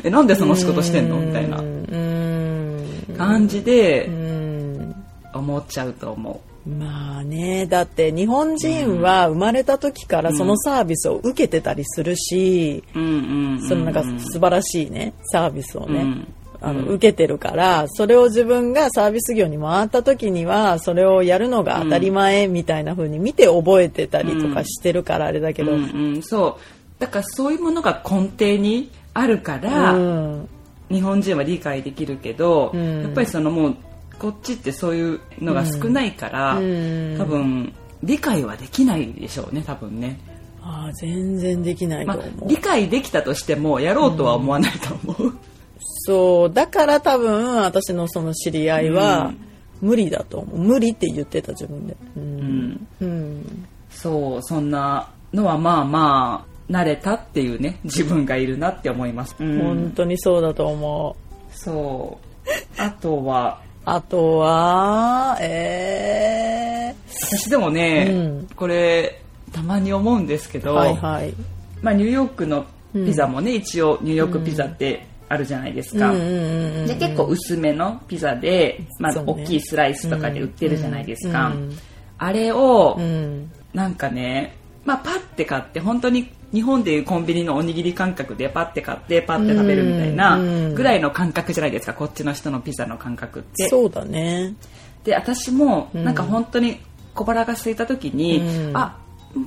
[0.03, 1.57] えなんでその仕事してんのみたいな。
[1.57, 2.85] うん。
[3.17, 4.95] 感じでうん。
[5.33, 6.41] 思っちゃうと思
[6.77, 12.99] まあねだって日本人は生まれた時からそのサービスを受けてたりするし、う。
[12.99, 16.33] うんそのなんか素晴らしいねサービスをね、うん。
[16.61, 27.01] あの受けてるからそれを自分がサービス業に回った時にはそれをやるのが当たり前みたいな風に見て覚えてたりとかしてるからあれだけど、うんうん、そう。
[27.01, 30.49] だからそういうものが根底にあるから、うん。
[30.89, 33.03] 日本人は理解できるけど、うん。
[33.03, 33.75] やっぱりそのもう
[34.19, 37.15] こっちってそういうのが少ないから、うん。
[37.17, 40.19] 多分理解はできないでしょうね多分ね、
[40.61, 45.37] ああ全然できないとまあ思う、、理解できたとしてもやろうとは思わないと思う、
[45.79, 49.33] そうだから多分私のその知り合いは
[49.81, 50.59] 無理だと思う。
[50.59, 51.97] 無理って言ってた自分で。
[52.15, 59.59] ううんん、うん、そうそんなのはまあまあ慣れたっていうね自分がいるなって思います、うん。
[59.59, 61.15] 本当にそうだと思
[61.51, 61.55] う。
[61.57, 62.81] そう。
[62.81, 68.13] あとはあとはえ私でもね、う
[68.43, 68.47] ん。
[68.55, 71.33] これたまに思うんですけー、ど、はいはい。
[71.81, 81.77] まあ、ニューヨークのピザもね、一応ニューヨークピザってあるじゃないですか、うんうんうんうんで結構薄めのピザで、まあ大きいスライスとかで売ってるじゃないですか、うん。
[82.17, 83.51] あれを、うん。
[83.73, 84.55] なんかね、
[84.89, 91.93] まあ、パッて買って本当に日本でいうコンビニのおにぎり感覚でパッて買ってパッて食べるみたいなうんぐらいの感覚じゃないですか。
[91.93, 93.69] こっちの人のピザの感覚って。
[93.69, 94.55] そうだね。
[95.03, 96.79] で私もなんか本当に
[97.13, 98.75] 小腹が空いた時に、うん。
[98.75, 98.97] あ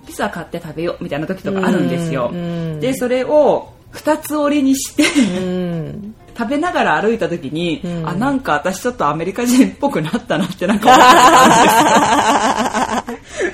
[0.07, 2.31] ピザ買って食べようみたいな時とかあるんですよ。
[2.33, 5.03] うんでそれを2つ折りにして
[5.41, 6.15] うん。
[6.39, 8.09] 食べながら歩いた時に、うん。
[8.09, 13.33] あなんか私ちょっとアメリカ人っぽくなったなってなんか思ったんです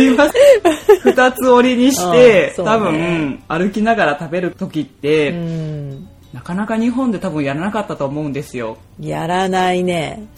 [0.00, 0.32] ります。
[1.02, 2.64] 二つ折りにして、ね。
[2.64, 6.08] 多分歩きながら食べる時って、うん。
[6.32, 8.78] なかなか日本で多分やらなかったと思うんですよ。
[9.00, 10.28] やらないね。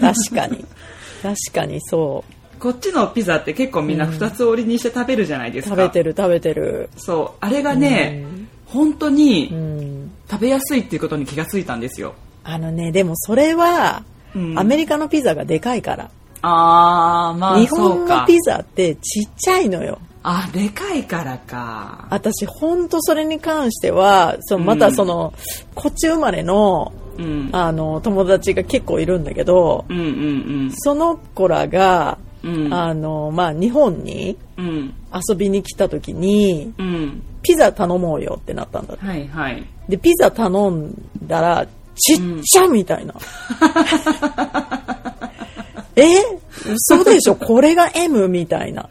[0.00, 0.64] 確かに。
[1.22, 2.60] 確かにそう。
[2.60, 5.74] こっちのピザって結構みんな二つ折りにして食べるじゃないですか。
[5.74, 6.88] 食べてる食べてる。
[6.96, 7.36] そう。
[7.40, 8.24] あれがね、
[8.66, 10.10] 本当にうん。
[10.30, 12.14] 食べやすいっていうことに気がついたんですよ。
[12.44, 14.04] あのねでもそれは、
[14.34, 14.58] うん。
[14.58, 16.10] アメリカのピザがでかいから
[16.42, 18.16] あー、まあ日そうか。
[18.16, 22.06] 本のピザってちっちゃいのよあ、でかいからか。
[22.10, 25.32] 私本当それに関してはそのまたその、
[25.74, 27.50] こっち生まれのうん。
[27.52, 32.66] あの友達が結構いるんだけどうんうんその子らが、うん。
[32.66, 32.74] うん。
[32.74, 34.94] あのまあ、日本にうん。
[35.28, 37.22] 遊びに来た時にうん。
[37.42, 39.66] ピザ頼もうよってなったんだってはいはい。
[39.88, 43.14] でピザ頼んだらちっちゃみたいな、
[45.96, 46.04] え？
[46.66, 47.36] 嘘でしょ？
[47.36, 48.88] これが M みたいな、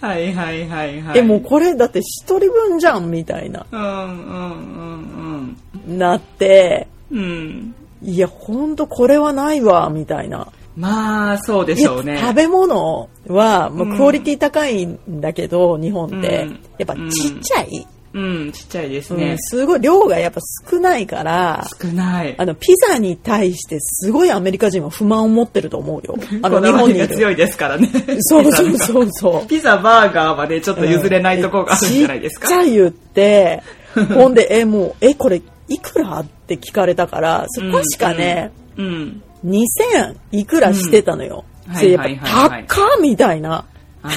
[0.00, 1.18] はいはいはいはい。
[1.18, 3.66] えもうこれだって一人分じゃんみたいな。
[3.70, 6.88] うんうんうんなって。
[7.10, 7.18] うん。
[7.18, 7.74] うん。
[8.02, 10.48] いやほんとこれはないわみたいな。
[10.76, 12.14] まあ、そうでいしょうね。
[12.14, 16.60] や食べ物はもうクオリティ高いんだけど、日本って、うん。
[16.78, 17.86] やっぱちっちゃい、うん、
[18.52, 19.36] ちっちゃいですうんね。
[19.38, 22.34] すごい量がやっぱ少ないから、少ない。
[22.36, 26.16] あの、ピザに対してすごいアメリカ人は不満を持ってると思うよ。
[26.42, 27.88] あの、日本に強いですからね。
[28.20, 28.78] そうそうう。
[28.78, 29.48] そうそう。
[29.48, 32.48] ピザ、バーガーまでちょっと譲れないところがあるんじゃないですか。
[32.48, 33.62] ちっちゃい言って、
[34.14, 39.22] ほんで、え、もう、え、これ、いくらって聞かれたから、そこしかね、うん。
[39.44, 41.44] 2000いくらしてたのよ。
[41.46, 43.64] うんはいはいはいはいぱ、高っみたいな。
[44.02, 44.10] ああ、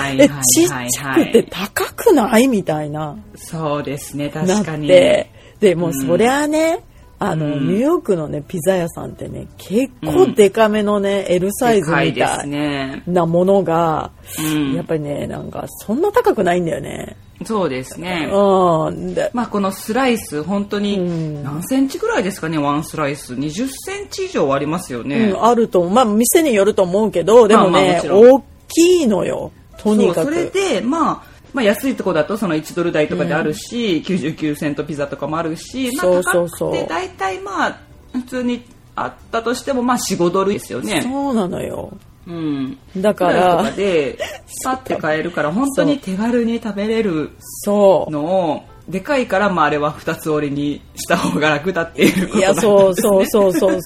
[0.00, 1.46] はいえ、はいちっはいちゃくてはい。
[1.50, 2.48] 高くない？
[2.48, 3.16] みたいな。
[3.36, 4.86] そうですね、確かに。
[4.88, 5.30] て。
[5.60, 6.80] で、もううんそりゃあね、
[7.18, 13.02] あの、うんニューヨークのね、ピザ屋さんってね、結構デカめのね、L サイズみたい。
[13.06, 17.16] なものが、うんやっぱりね、なんか、そんな高くないんだよね。
[17.44, 18.28] そうですね。
[18.32, 19.14] うん。
[19.14, 23.34] でまあこのスライス、本当にうん何センチぐらいですかね、ワンスライス。
[23.34, 25.30] 20センチ以上ありますよね。
[25.30, 25.88] うん、あると。
[25.88, 28.38] まあ、店によると思うけど、でもねまあまあ大
[28.74, 29.52] きいのよ。
[29.78, 30.52] とにかそうそれく。
[30.54, 37.80] で、まあ、まあ安いとこだとその1ドル台とかであるし、99セントピザとかもあるし、まそうあそうそう高くて大体まあ
[38.12, 41.02] 普通にあったとしてもまあ4、5ドルですよね。
[41.02, 41.92] そうなのよ。
[42.26, 42.78] うん。
[42.96, 44.18] だかぐらで、
[44.64, 48.10] パッて買えるから本当に手軽に食べれるそう。
[48.10, 52.72] のを、でかいからまああれは2つ折りにした方が楽だっていうこといや、なんですね。
[52.72, 53.80] そうそうそうそう。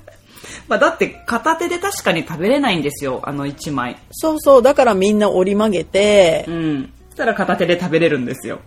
[0.69, 3.97] まあだって片手で確かに食べれないんですよ、あの1枚。
[4.11, 4.63] そうそう。
[4.63, 6.93] だからみんな折り曲げてう、ん。
[7.11, 8.61] そしたら片手で食べれるんですよ。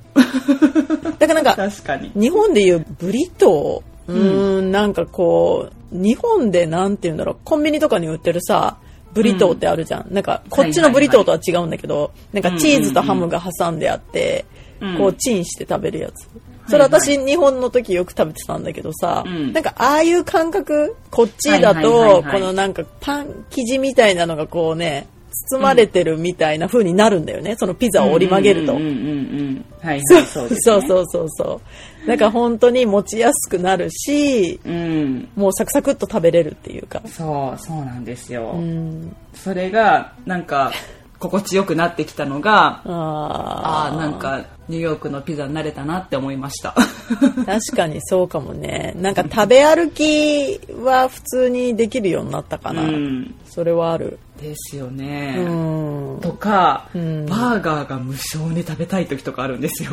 [1.19, 2.11] だからなんか、 確かに。
[2.15, 8.77] 日本でいうブリトー、うーん、なんかこう、日本でなんて言うんだろう、コンビニとかに売ってるさ、
[9.13, 10.13] ブリトーってあるじゃん。
[10.13, 14.45] なんか、こっちのブリトーとは違うんだけど、なんかチーズとハムが挟んであって、
[14.81, 16.27] うんこうチンして食べるやつ。
[16.69, 25.07] それ私、日本の時よく食べてたんだけどさ、うんなんかああいう感覚、こっちだと、はいこのなんかパン生地みたいなのがこうね、
[25.51, 27.55] 包まれてるみたいな風になるんだよね。
[27.57, 28.73] そのピザを折り曲げると。
[28.73, 30.49] そう。
[30.49, 31.61] そうそうそうそ
[32.03, 32.07] う。
[32.07, 35.29] だから本当に持ちやすくなるし、うん。
[35.35, 37.01] もうサクサクっと食べれるっていうか。
[37.05, 38.51] そう、そうなんですよ。
[38.55, 39.15] うん。
[39.33, 40.71] それが、なんか、
[41.19, 46.73] 心地よくなってきたのが、あああ、なんか、ニューヨークのピザになれたなって思いました。
[46.77, 46.81] あ、
[47.45, 48.95] 確かにそうかもね。
[48.97, 52.83] なんか食べ歩きは普通にできるようになったかうな。
[52.83, 53.33] ん。
[53.49, 54.17] それはある。
[54.41, 55.35] ですよね。
[55.39, 56.19] うん。
[56.21, 59.91] とか、んバーガーが無償に食べたい時とかあるんですよ。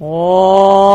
[0.00, 0.88] お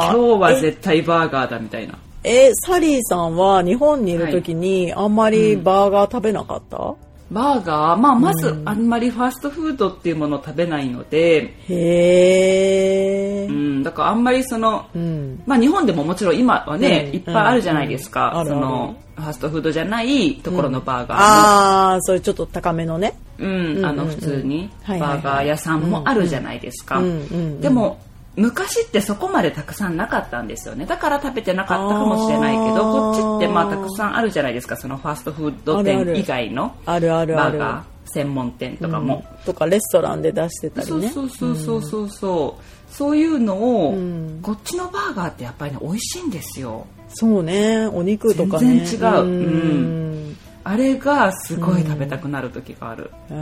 [0.00, 0.16] ー。
[0.16, 1.94] 今日は絶対バーガーだみたいな。
[2.22, 6.94] え、サリーさんは日本にいる時にあんまりバーガー食べなかった、
[7.30, 13.48] バーガー、まあ、まず、あんまりファストフードっていうものを食べないので、へー。
[13.48, 15.42] うん、だからあんまりその、うん。
[15.46, 18.42] まあ日本でももちろん今はね、うんいっぱいあるじゃないですか。
[18.46, 23.14] その、ファストフードじゃないところのバーガーもああ、そういうちょっと高めのね。
[23.38, 27.60] うん、あのうんうん普通にバーガー屋さんもあるじゃないですかうんうんうん。
[27.60, 27.98] でも
[28.36, 30.86] 昔ってそこまでたくさんなかったんですよね。
[30.86, 34.76] だから食べてなかったかもしれないけど、こっちってまあたくさんあるじゃないですか。
[34.76, 37.58] そのファストフード店以外のあるあるある。
[37.58, 39.24] バーガー専門店とかも。
[39.44, 41.08] とかレストランで出してたりね。
[41.10, 42.62] そうそうそうそうそうそう。
[42.92, 46.86] そういうのを、んこっちのバーガーってやっぱりね美味しいんですよ。
[47.08, 47.86] そうね。
[47.86, 48.84] お肉とかね。
[48.84, 53.10] 全然違ううんあれがすごい食べたくなる時がある。
[53.30, 53.34] へ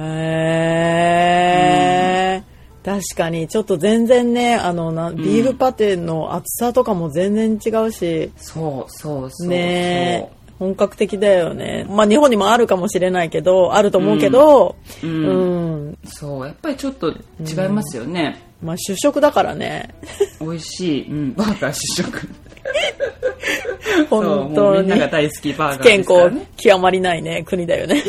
[2.45, 2.58] ー。
[2.85, 9.49] 確かに、ちょっと全然ね、あのな、ビーフパテの厚さとかも全然違うし、そうそうそうそう。
[9.49, 11.87] ね本格的だよね。
[11.89, 15.99] まあ日本にもあるかもしれないけど、あると思うけど、ううんん。
[16.05, 18.43] そう、やっぱりちょっと違いますよね。
[18.61, 19.95] まあ主食だからね。
[20.41, 22.29] 美味しい、うん、バーガー試食。
[24.11, 24.99] 本当にみんな。
[24.99, 26.47] が大好きバーガー不健康。
[26.57, 28.03] 極まりないね、国だよね。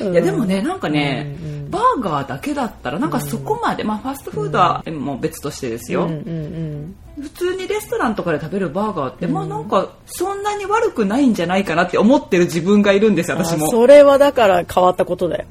[0.00, 1.36] いやでもね、なんかね、
[1.70, 6.08] バーガーだけだったら、なんかそこまで、まあファストフードはもう別としてですよ。
[6.08, 13.30] 普通にレストランとかで食べるバーガーって、まあなんかそんなに悪くないんじゃないかなって思ってる自分がいるんです。
[13.30, 13.66] 私も。
[13.66, 15.44] あそれはだから変わったことだよ。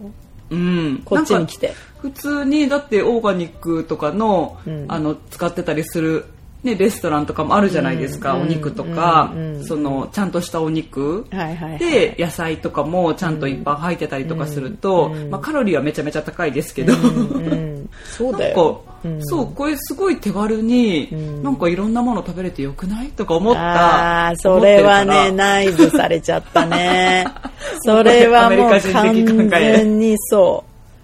[0.50, 1.02] うん。
[1.06, 6.26] こっちに来て普通にだってオーガニックとかの,、んあの使ってたりする、
[6.64, 9.66] ね、レストランとかもあるじゃないですか、うんお肉とか、うんうん。
[9.66, 11.80] そのちゃんとしたお肉、はいはい、はい。
[11.80, 18.84] で野菜とかもちゃんといっぱい入ってたりとかすると、まあ、カロリーはめちゃめちゃ高いですけど、うん、そうだよ。
[19.02, 23.62] か、そうこれすごい手軽に、なんかいろんなもの食べれてよくないとか思った。
[23.62, 27.26] ああ、それはね、ナイズされちゃったね。
[27.84, 30.64] それはもう完全にそ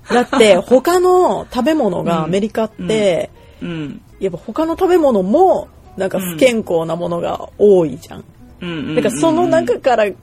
[0.09, 0.13] う。
[0.13, 3.29] だって、他の食べ物がアメリカって、
[3.61, 8.23] うんやっぱ他の食べ物も、なんか不健康なものが多いじゃん。
[8.61, 8.95] うん。
[8.95, 10.15] だからその中から比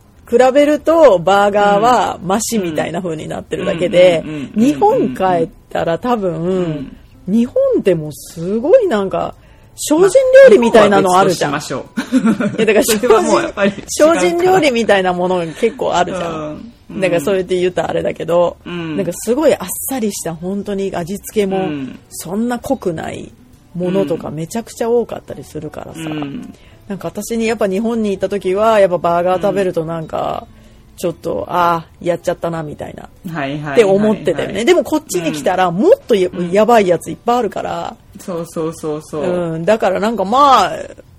[0.52, 4.22] べると、バーガーはマシみたいな風になってるだけで
[4.54, 9.34] 日本帰ったら多分、日本でもすごいなんか、
[9.74, 11.52] 精進料理みたいなのあるじゃん。
[11.52, 12.56] まあ日本は別としましょう。
[12.56, 14.20] いやだから それはもうやっぱり違うから。
[14.20, 16.72] 精進料理みたいなものが結構あるじゃん。
[16.90, 17.00] うん。
[17.00, 18.96] だからそうやって言ったらあれだけど、うん。
[18.96, 21.98] なんかすごいあっさりした本当に味付けもうん。
[22.10, 23.32] そんな濃くない
[23.74, 26.54] ものとかめちゃくちゃ多かったりするからさ、うん
[26.88, 30.48] なんか私にやっぱ日本に行った時はやっぱバーガー食べるとなんか
[30.96, 33.72] ちょっと、ああやっちゃったなみたいなはいはいはいはい。
[33.74, 39.24] って思ってたよね、でもこっちに来たらもっとや,、やばいやついっぱいあるから、そうそうそうそう。
[39.24, 40.72] うん、だからなんかまあ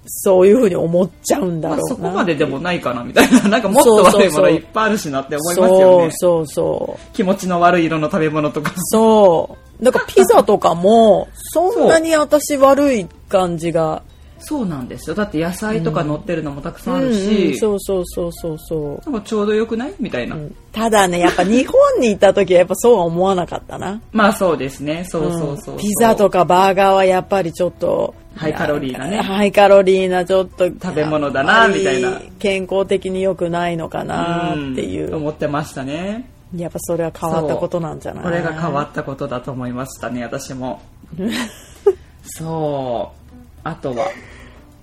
[0.06, 3.42] そういうふうに思っちゃうんだろうな、まあそこまででもないかなみたいな。
[3.50, 6.10] なんかもっと悪いものいっぱいあるしなって思いますよね。
[6.12, 8.74] そうそうそう気持ちの悪い色の食べ物とか。
[8.76, 9.73] そう。
[9.84, 14.02] だからピザとかも、そんなに私悪い感じが。
[14.46, 15.16] そうなんですよ。
[15.16, 19.12] だって野菜とか乗ってるのもたくさんあうんうるし、んそうそうそうそうそう。
[19.12, 19.94] なんかちょうどよくない？
[20.02, 20.36] みたいな。
[20.74, 24.02] ただね、やっぱ日本にいた時はやっぱそうは思わなかったな。
[24.12, 25.06] まあそうですね。
[25.08, 35.12] そうそうそうそうピザとかバーガーはやっぱりちょっと、ハイカロリーなねハイカロリーなちょっと食べ物だなみたいな健康的に良くないのかなっていうう。
[35.12, 36.30] ん思ってましたね。
[36.56, 38.24] やっぱそれは変わったことなんじゃない？
[38.24, 40.82] これが変わったことだと思いましたね、私も。
[42.26, 43.30] そう。
[43.64, 44.08] あとは、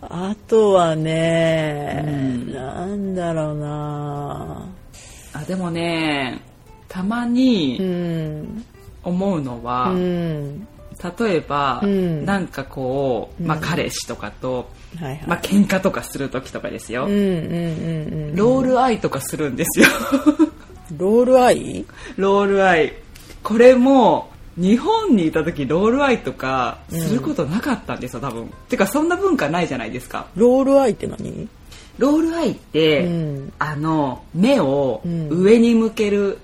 [0.03, 4.67] あとはね、うんなんだろうな
[5.35, 6.41] あ、でもね、
[6.89, 8.65] たまうにん。
[9.03, 10.67] 思うのは、うん。
[11.19, 15.23] 例えば、うんなんかこう、まあ彼氏とかと、はいはい。
[15.27, 17.05] まあ喧嘩とかする時とかですよ。
[17.07, 17.27] うんうんうんう
[18.33, 18.37] ん。
[18.37, 19.87] roll eye とかするんですよ。
[20.97, 22.93] roll eye？roll eye。
[23.43, 28.51] これも、日本にいた時 roll eye とかすることなかったんですよ、多分。
[28.69, 30.27] てかそんな文化ないじゃないですか。
[30.35, 31.49] roll eye って何？
[31.99, 36.39] roll eye って、うんあの、目をうん上に向ける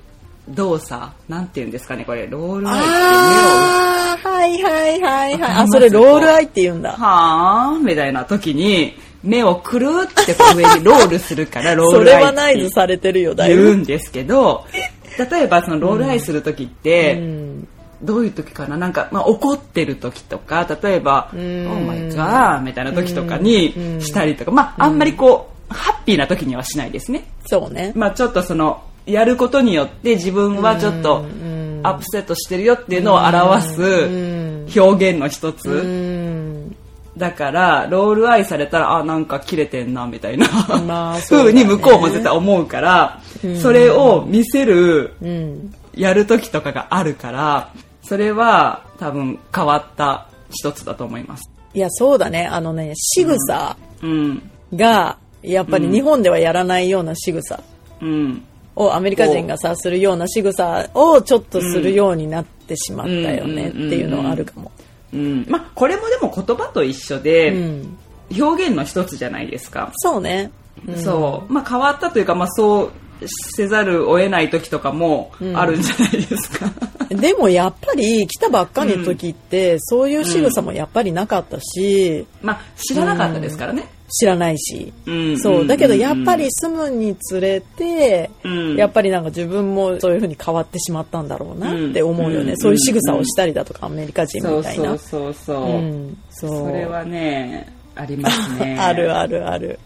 [0.48, 5.52] 動作、なんて言うんですかね、これ、 roll eye って目を、ああ、はいはいはいはい。
[5.64, 6.92] あ、それ roll eye って言うんだ。
[6.92, 8.94] はぁーみたいな時に、
[9.26, 13.62] 目をくるってこう上にロールするから、 ロールアイってはナイズされてるよ、だいぶ。
[13.64, 14.64] 言うんですけど、
[15.30, 17.68] 例えばそのロールアイする時って、うん。
[18.02, 18.76] どういう時かな？
[18.76, 21.38] なんか、まあ、怒ってる時とか、例えば、オん。
[21.40, 24.00] ーマイガーみたいな時とかにうん。
[24.02, 27.24] したりとか、まあ、あんまりこう、ハッピーな時にはしないですね。
[27.46, 27.92] そうね。
[27.94, 31.80] まあ、ちょっとその、やることによって自分はちょっとん。
[31.84, 33.62] アップセットしてるよっていうのを表ん。
[33.62, 36.70] す表現の一うつ。
[37.16, 37.18] ん。
[37.18, 40.46] だから、ロールアイされたら、あ、なんか切れてんな、みたいな、
[40.86, 43.20] まあそうだね風に向こうも絶対思うから、
[43.60, 45.74] それを見せる、うん。
[45.94, 51.50] やる時とかがあるから、それは多分変わった一つだと思います。
[51.74, 52.46] いや、そうだね。
[52.46, 54.50] あのね、仕草うん。
[54.74, 57.62] が、やっぱり日本ではやらないような仕草
[58.00, 58.42] うん。
[58.76, 64.70] をアメリカ人がさ、するような仕草をちょっとするようになってしまったよねっていうのはあるかも。
[65.12, 65.46] うん。
[65.48, 67.98] まあ、これもでも言葉と一緒で、うん。
[68.38, 69.90] 表現の一つじゃないですか。
[69.94, 70.50] そうね。
[70.96, 71.52] そう。
[71.52, 72.90] まあ、変わったというか、まあ、そう
[73.26, 76.70] せざるを得ない時とかもあるんじゃないですか。
[77.10, 83.88] でもやっぱり来たばっかりの時って、そういう仕草もやっぱりなかったし、まあ、知らなかったですからね。
[84.08, 84.92] 知らないし。
[85.06, 85.66] うんそう。
[85.66, 92.52] だけどやっぱうんり住むにつれて、うんやっぱりなんか自分もそういう風に変わってしまったんだろうなって思うよね。
[92.52, 94.90] うんそういう仕草をしたりだとか、アメリカ人みたいな。
[94.90, 95.56] そうそうそう。
[95.56, 98.76] うんそうそれはね、ありますね。
[98.80, 99.78] あるあるある。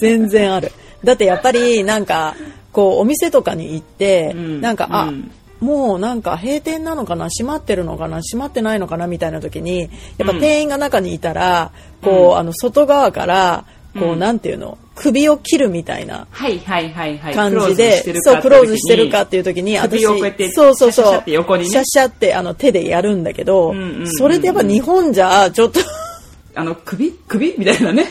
[0.00, 0.70] 全然ある。
[1.02, 2.36] だってやっぱりなんか、
[2.72, 4.60] こうお店とかに行って、うん。
[4.60, 5.30] なんか、あ、うん。
[5.60, 7.28] もうなんか閉店なのかな？
[7.28, 8.20] 閉まってるのかな？
[8.22, 9.06] 閉まってないのかな？
[9.06, 13.64] みたいな時に、やっぱ店員が中にいたら、こう、あの、外側から、
[13.98, 14.18] こう、うん。
[14.18, 16.26] なんていうの、首を切るみたいな。
[16.30, 21.64] 感じでそう、クローズしてるかっていう時に、首をこうやってそうそうそう、シャシャシャってね。
[21.64, 24.12] シャシャってあの手でやるんだけど、うんうんうんうん。
[24.12, 25.80] それでやっぱ日本じゃ、ちょっと、
[26.60, 27.54] あの、首首？
[27.58, 28.06] みたいなね。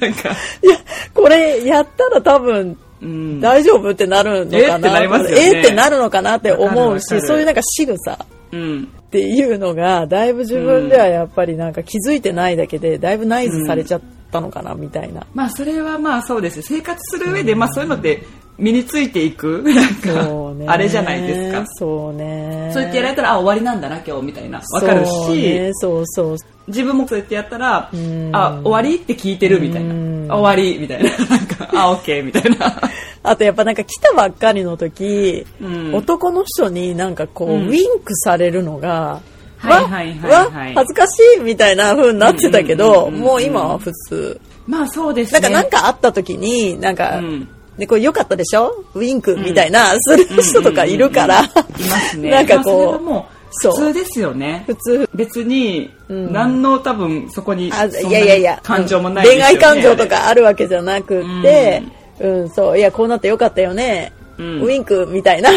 [0.00, 0.30] なんか、
[0.62, 0.76] いや、
[1.14, 3.40] これやったら多分、うん。
[3.40, 4.78] 大丈夫ってなるのかなえ？
[4.78, 5.60] ってなりますよねえ？
[5.60, 8.16] ってなるのかなって思うし、るそういうなんか仕草っ
[8.52, 8.88] うん。
[9.10, 15.26] ていうのが、だいぶ自分ではやっぱりなんか気づいてないだけで、だいぶナイズされちゃったのかな、みたいな。
[15.34, 16.62] まあ、それはまあそうです。
[16.62, 18.22] 生活する上で、まあそういうのって
[18.62, 19.94] 身についていく、なん。
[19.96, 21.66] か、あれじゃないですか。
[21.74, 22.70] そうね。
[22.72, 24.60] そうやってやられたら、あ、終わりなんだな、今日、みたいな。
[24.72, 26.36] わかるそうし、ね、そうそう。
[26.68, 30.34] 自分もそうやってやったらん、あ、終わりって聞いてるみたいうんな。
[30.34, 31.10] あ終わりみたいな。
[31.26, 32.80] なんか、あ、オッケーみたいな。
[33.24, 39.20] あとやっぱなんか来たばっかりの時、うん男の人になんかこう、うんウィンクされるのが、
[39.58, 44.40] はいはいはいわはいわ恥ずかしいみたいな風になってたけど、もう今は普通。
[44.66, 45.40] まあそうですね。
[45.40, 47.48] なんかなんかあった時に、なんか、うん
[47.78, 48.84] で、これ良かったでしょ？
[48.94, 52.30] ウィンクみたいな、する人とかいるから、いますね。
[52.32, 54.64] なんかこもう、普通ですよね。
[54.66, 55.08] 普通。
[55.14, 57.70] 別に何の多分そこにい
[58.10, 58.60] やいやいや。
[58.62, 61.82] 感情もない恋愛感情とかあるわけじゃなくって、
[62.20, 62.78] うん、そう。
[62.78, 64.62] いやこうなってよかったよね、うん。
[64.62, 65.50] ウインクみたいな。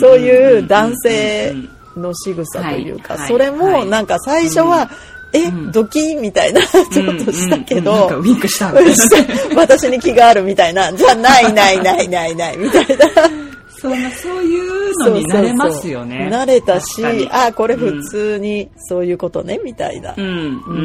[0.00, 1.54] そういう男性
[1.96, 4.90] の仕草というか、それもなんか最初は、
[5.34, 8.92] え、ドキみたいなちょっとしたけど、うんうんなんかウィンクしたみたいな。
[8.92, 10.92] ね 私に気があるみたいな。
[10.92, 13.44] じゃあないないないないないみたいな。
[13.68, 16.28] そんなそういうのになれますよね。
[16.32, 20.38] 慣れたしあこれ普通にそういうことね、みたいな、っうんうんうん。
[20.38, 20.80] う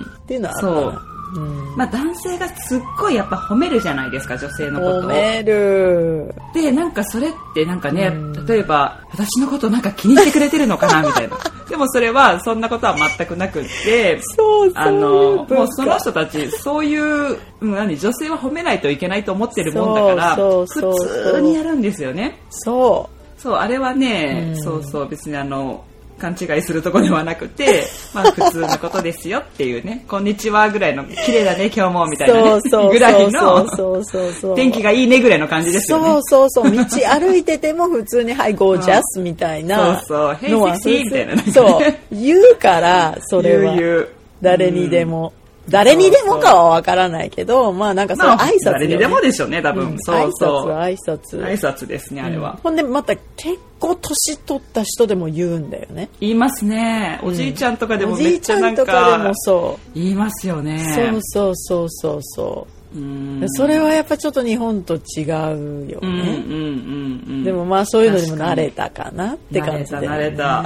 [0.00, 0.06] ん。
[0.26, 1.13] ていうのはあったそ
[1.76, 5.02] まあ男性がすっごいやっぱ褒めるじゃないですか女性のことを。
[5.02, 6.34] 褒める。
[6.54, 8.12] でなんかそれってなんかね、
[8.46, 11.36] 例えば私のことなんか気にしてくれてるのかなみたいな。
[11.68, 22.38] でもそれはそんなことは全くなくってそうあのもうその人たちそういううん何女性は褒めないといけないと思ってるもんだから普通にやるんですよね。
[22.50, 23.08] そ
[23.38, 24.62] そうあれはね、うん。
[24.62, 25.84] そうそう別にあの
[26.18, 27.84] 勘違いするところではなくて、
[28.14, 34.32] まあ普通のことですよっていうね、こんにちはぐらいの、綺麗だね今日もみうたいなねそう、そうぐらいの、そうそう。
[34.32, 36.04] そう天気がいいねぐらいの感じですよね。
[36.04, 40.50] そうそうそう道歩いてても普通に「はいゴージャス」みたいなそうそう。
[40.50, 41.94] のは Hey, sexy みたいなそう。
[42.12, 43.74] 言うからそれは。
[43.74, 44.08] 言う言う。
[44.42, 45.32] 誰にでも
[45.68, 49.90] 誰にでもかはわからないけどまあなんかそれまあ挨拶よね誰にでもでしょうね、多分。
[49.90, 50.72] うんそうそう。
[50.72, 52.58] 挨拶挨挨拶拶ですね、あれは。
[52.62, 57.20] ほんでまた結構年取った人でも言うんだよね言いますね。
[57.22, 60.94] おじいちゃんとかでもおじいちゃめっちゃなんんとかでもか、そう言いますよね。
[60.94, 62.83] そうそうそうそうそううん
[63.48, 67.44] それはやっぱちょっと日本と違うようんうんね、うんうん。
[67.44, 70.62] でもまあそういうのにも慣れたかなって感じで、慣れた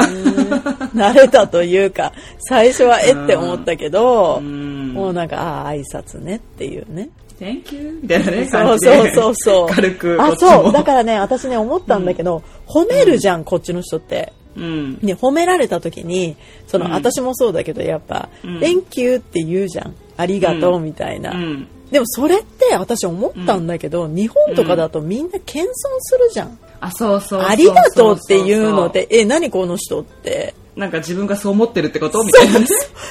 [0.95, 1.49] 慣れた。
[1.49, 4.93] というか最初はえって思ったけど、うん。
[4.93, 7.09] もうなんかああ挨拶ねっていうね。
[7.41, 8.79] Thank you みたいなね、そう。
[8.79, 9.69] そうそうそう。
[9.69, 10.17] 軽く。
[10.17, 10.73] こあそう。
[10.73, 14.33] だからね私ね思ったんだけど、褒めるじゃんこっちの人って。
[14.57, 14.99] うん。
[15.01, 16.93] ね、褒められた時にその、うん。
[16.93, 18.59] 私もそうだけどやっぱ「うん。
[18.59, 19.95] Thank you」って言うじゃん。
[20.17, 21.69] ありがとうみたいな、うん。
[21.91, 25.69] でもそれって私思ったんだけど、日本とかだとみんな謙遜
[26.01, 27.49] するじゃん、あ、そうそうそうそう。
[27.49, 30.55] ありがとうっていうのでえ何この人って。
[30.77, 32.23] なんか自分がそう思ってるってこと？
[32.23, 32.67] みたいなね。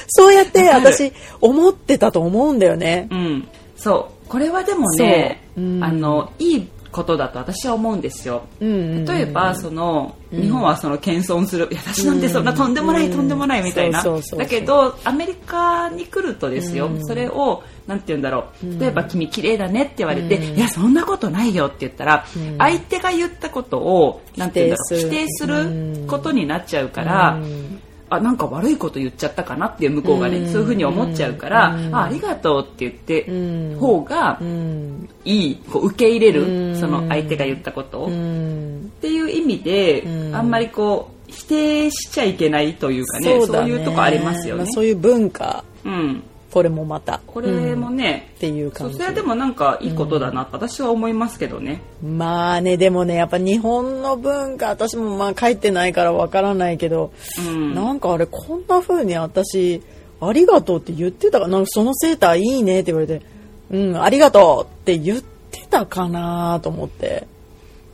[0.08, 0.32] そう。
[0.34, 3.08] やって私思ってたと思うんだよね。
[3.10, 3.48] うん。
[3.76, 4.28] そう。
[4.28, 5.60] これはでもね、あ
[5.92, 6.68] の、いい
[6.98, 8.42] ことだと私は思うんですよ。
[8.60, 9.04] うんうんうん。
[9.04, 14.02] 例えば、その、日本はその謙遜する、いや私なんてそんなとんでもない、うんとんでもないみたいな。
[14.02, 17.06] だけど、アメリカに来るとですよ、うん。
[17.06, 22.24] それを、なんて言うんだろう、例えば君綺麗だねって言われて、いや、そんなことないよって言ったら、
[22.58, 27.80] 相手が言ったことを、なんて言うんだろう、否定否することになっちゃうから、うん
[28.10, 33.78] あなんか悪いこと言っちゃったかなっていう向こうがね、そういうふうに思っちゃうから、あありがとうって言って、ん。
[33.78, 35.08] 方がうん。
[35.24, 36.76] いいこう受け入れる、うん。
[36.80, 40.34] その相手が言ったことを、うっんていう意味で、うん。
[40.34, 44.64] あんまりこう否定しちゃいけないというかねそうだいうとこありますよね。
[44.64, 45.64] あ、そういう文化。
[45.84, 46.22] うん、
[46.52, 47.20] これもまた。
[47.26, 48.94] これもね、っていう感じ。
[48.94, 57.74] それはでもなんかいいことだなと私は思いますけどね、まあねでもねやっぱ日本の文化私もまあ帰ってないからわからないけど、うん。
[57.74, 59.82] なんかあれこんな風に私
[60.20, 63.22] ありがとうって言ってたかなそのセーターいいねって言われて
[63.70, 65.20] うんありがとうって言っ
[65.50, 67.26] てたかなと思って。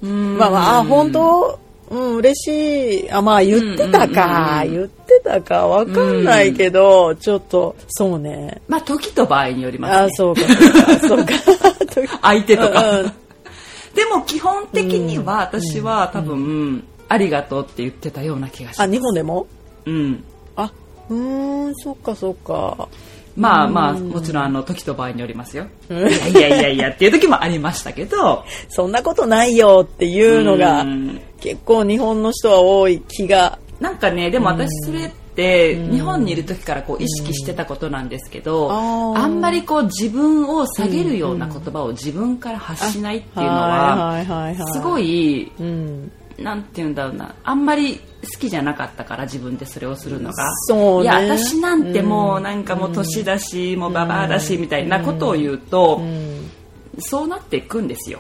[0.00, 0.38] うん。
[0.38, 1.59] まあまああ本当？
[1.90, 3.11] うん嬉しい。
[3.11, 4.80] あまあ言ってたか、うんうんうん。
[4.80, 8.61] 言ってたかわかんないけど、ちょっとそうね。
[8.68, 9.99] まあ時と場合によりますね。
[9.99, 10.41] あそうか。
[11.09, 11.33] そうか。
[11.93, 12.18] そうか。
[12.22, 13.07] 相手とか、うん。
[13.07, 13.12] うん
[13.95, 18.93] でも基本的には私は多分、ありがとうって言ってたような気がしあます。
[18.93, 19.47] 日本でも？
[19.87, 20.25] うん。
[20.57, 20.72] あ
[21.09, 22.89] うーんそっかそっか。
[23.37, 25.66] まあまあもちろんあの時と場合によりますよ。
[25.91, 31.20] いやいやいやいやっていう時もありましたけど、 そんなことないよっていうのがうん。
[31.41, 46.12] 結構日本の人は多い気がなんかねでも私それって日本にいる時からこう意識してたことなんですけど、あんまりこう自分を下げるような言葉を自分から発しないっていうのはすごいうん。
[46.39, 47.35] なんて言うんだろうな。
[47.45, 50.51] あんまり好きじゃなかったから自分でそれをするのが。
[50.66, 51.05] そうね。
[51.05, 56.51] いや私なんてもうなんかもう年だし、もうババアだしみたいなことを言うと、うん。
[56.99, 58.18] そうなっていくんですよ。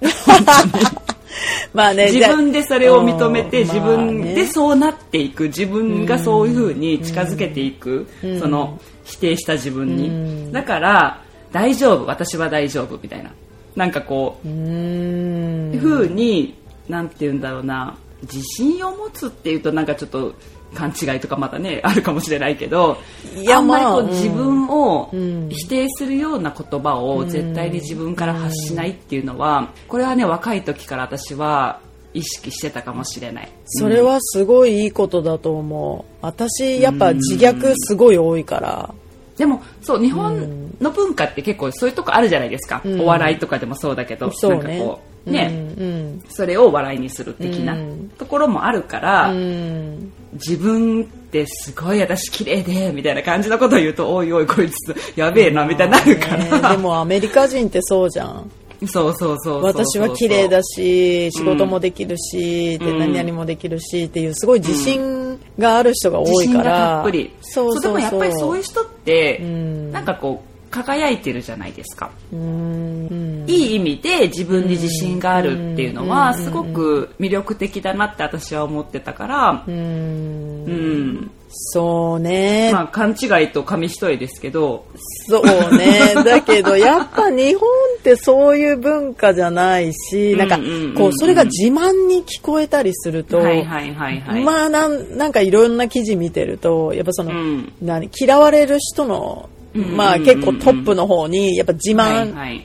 [1.72, 3.68] まあね自分でそれを認めてうん。
[3.68, 5.44] 自分でそうなっていく。
[5.44, 8.06] 自分がそういうふうに近づけていく。
[8.38, 10.52] その否定した自分に。
[10.52, 11.22] だから
[11.52, 12.06] 大丈夫。
[12.06, 13.30] 私は大丈夫みたいな。
[13.76, 16.54] なんかこうふうに
[16.88, 17.96] なんて言うんだろうな。
[18.22, 20.34] 自信を持つっていうとなんかちょっと
[20.74, 22.98] 勘違いとかまたねあるかもしれないけど
[23.36, 25.48] いやあんまりこうまあ自分をん。
[25.48, 31.80] 否定するような言葉を絶対に自分から発しないっていうのはこれはね若い時から私は
[32.14, 33.48] 意識してたかもしれない。
[33.64, 36.14] それはすごいいいことだと思う。
[36.20, 38.94] 私やっぱ自虐すごい多いから。
[39.36, 43.00] でもそう日本の文化って結構そういうとこあるじゃないですか、うん。
[43.00, 44.78] お笑いとかでもそうだけど、そうね。
[44.78, 45.84] なんかこうね、うん。
[45.84, 46.22] うん。
[46.28, 48.10] それを笑いにする的なうん。
[48.18, 58.50] ところもあるから、うん自分ってすごい私綺麗でみたいな感じのことを言うとおいおいこいつやべえなみたいになるかねら、でもアメリカ人ってそうじゃん。
[58.86, 62.98] そうそうそうそう私は綺麗だし仕事もできるし、でうん。
[62.98, 67.32] 何々もできるしっていうすごい自信がある人が多いから、っぷり。
[67.42, 67.80] そうそう。
[67.80, 69.92] そうでもやっぱりそういう人って、うん。
[69.92, 76.34] なんかこう輝いてるじゃないですか、いい意味で自分に自信があるっていうのはうん。
[76.34, 80.64] すごく魅力的だなって私は思ってたから、うん。
[80.64, 81.30] うん。
[81.54, 84.86] そうね、まあ勘違いと紙一重ですけど、
[85.28, 86.14] そうね。
[86.24, 87.68] だけど、やっぱ日本
[87.98, 90.58] ってそういう文化じゃないし、なんか
[90.96, 94.44] こう、それが自慢に聞こえたりすると、はいはいはいはい。
[94.44, 97.72] まあなん、なんかいろんな記事見てると、やっぱその、うん。
[97.82, 102.62] 何嫌われる人の、まあ結構トップの方に、やっぱ自慢。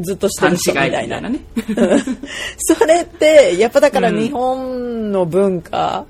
[0.00, 1.20] ずっとしてる人みたいな。
[1.20, 1.40] ね。
[2.58, 6.06] それって、やっぱだから日本の文化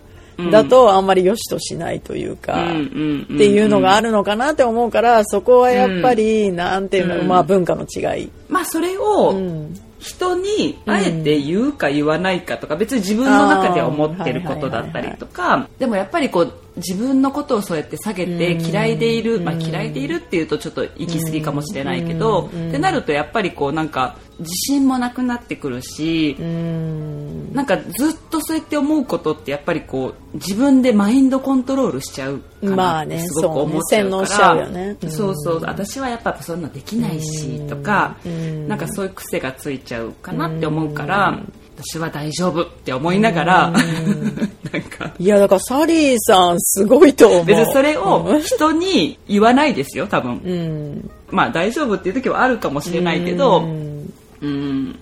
[0.51, 7.29] だとあんまり良しとしないというか、っていうのがあるのかなって思うから、そこはやっぱり、なんていうの、うん。
[7.29, 8.31] まあ文化の違い。
[8.49, 9.79] まあそれをうん。
[10.05, 18.67] 人にあえて言うか言わないかとか別に自分の中では思ってることだったりとかでもやっぱりこう自分のことをそうやって下げてうん。
[18.67, 19.45] 嫌いでいる、うん。
[19.45, 22.69] まあ、嫌いでいるっていうとちょっと行き過ぎかもしれないけど、うん。
[22.69, 27.53] ってなるとやっぱりこうなんか自信もなくなってくるし、うん。
[27.55, 35.61] なんかずっとそうやって思うことってやっぱりこう自分でマインドコントロールしちゃうかまなっあねてすごく思っちゃうから、そうねねうんそうそう。
[35.63, 38.67] 私はやっぱそんなできないしとか、うん。
[38.67, 41.39] なんかそういう癖がついちゃうかなって思うから、
[41.77, 45.13] 私は大丈夫って思いながら、 なんか。
[45.19, 47.45] いや、だからサリーさんすごいと思う。
[47.45, 51.11] 別にそれを人に言わないですよ多分、うん。
[51.31, 54.13] まあ大丈夫っていう時はあるかもしれないけど、うん。
[54.41, 54.99] うん。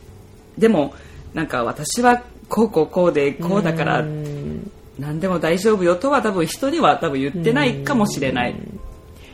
[0.56, 0.94] でも
[1.34, 4.04] なんか私はこうこうこうでこうだから
[4.98, 8.54] 何でも大丈夫よとは多分人には多分言ってないかもしれない。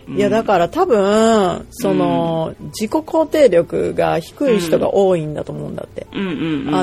[0.09, 6.17] いやだから多分その、自己肯定力が低い人が多いんだと思うんだって、あ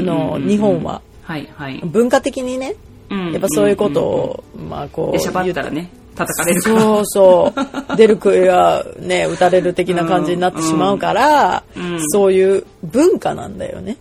[0.01, 1.01] の日本は。
[1.23, 1.81] はいはい。
[1.85, 2.75] 文化的にね。
[3.09, 3.31] うん。
[3.31, 6.61] やっぱそういうことを、まあこうでしゃばったらね叩かれる。
[6.61, 7.53] そうそ
[7.93, 7.97] う。
[7.97, 11.99] 出る杭はね打たれる的な感じになってしまうから、うん。
[12.09, 13.97] そういう文化なんだよね、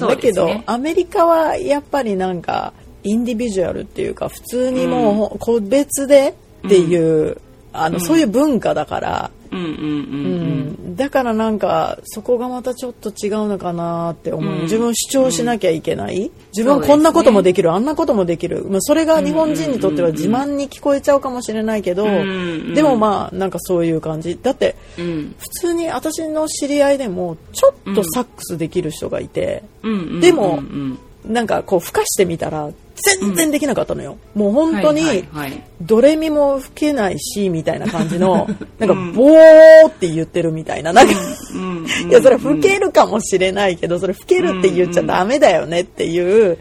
[0.00, 0.50] だけど。
[0.66, 6.34] アメリカはやっぱりなんかインディビジュアルっていうか普通にもう個別で
[6.66, 7.38] っていう、
[7.76, 10.92] あのそういう文化だから、うんうんうんううん。
[10.92, 14.62] ん、だからなんかそこがまたちょっと違うのかなって思う、うん。
[14.62, 24.38] 自分主張しなきゃいけない、うですねこんなこともできる、あんなこともできる、まあ、それが日本人にとっては自慢に聞こえちゃうかもしれないけど、んうんでもまあなんかそういう感じ。
[24.40, 25.34] だってうん。
[25.38, 30.20] 普通に私の知り合いでもちょっとサックスできる人がいて、うんうん。
[30.20, 35.62] でもうんなんかこう吹かしてみたら全然できなかったのよ、もう本当に、はいはいはい。
[35.80, 38.48] ドレミも吹けないしみたいな感じの
[38.78, 39.12] なんかうん。
[39.12, 40.92] ボーって言ってるみたいな。
[40.92, 41.14] なんか
[41.54, 46.58] うんうんいやそれ吹けるかもしれないけどそれ吹けるって言っちゃダメだよねっていう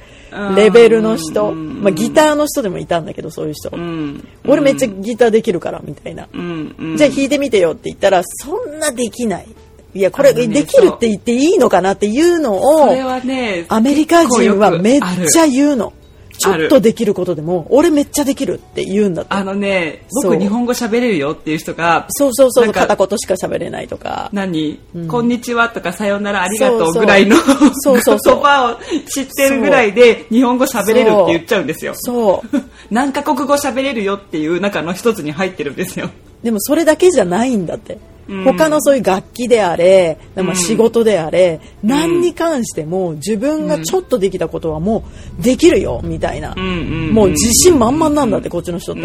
[0.55, 1.83] レベルの人、うん。
[1.83, 4.27] まあ、ギターの人でもいたんだけどそういう人、うん。
[4.45, 6.97] 俺めっちゃギターできるからみたいな、うんうん。
[6.97, 9.47] じゃあ弾いてみてよって言ったらそんなできない
[9.93, 15.93] いやこれねできるって言っていいのかなっていうのをそれはね、アメリカ人はめっちゃ言うの。
[16.39, 24.29] ちょっとできることでも俺めっちゃできるって言うんだってあのね、僕日本語喋れるよっていう人が、そうそうそう片言しか喋れないとか。
[24.33, 27.37] 何、こんにちはとかさようならありがとうぐらいの
[27.75, 31.93] そうそう言葉を知ってるぐらいで日本語喋れるって言っちゃうんですよ。
[31.95, 32.57] そう。
[32.89, 36.09] 何カ国語喋れるよっていう中の一つに入ってるんですよ。
[36.43, 40.55] でもそれだけじゃないんだって、うん他のそういう楽器であれ、まあ、うん。
[40.55, 45.03] 仕事であれ、何に関しても自分がちょっとできたことはも
[45.39, 49.01] うできるよみたいな、うんうんうんもう自信満々なんだってこっちの人って。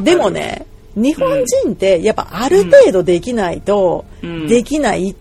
[0.00, 4.46] でも、ね日本人ってやっぱある程度できないと、うん。
[4.46, 5.16] できない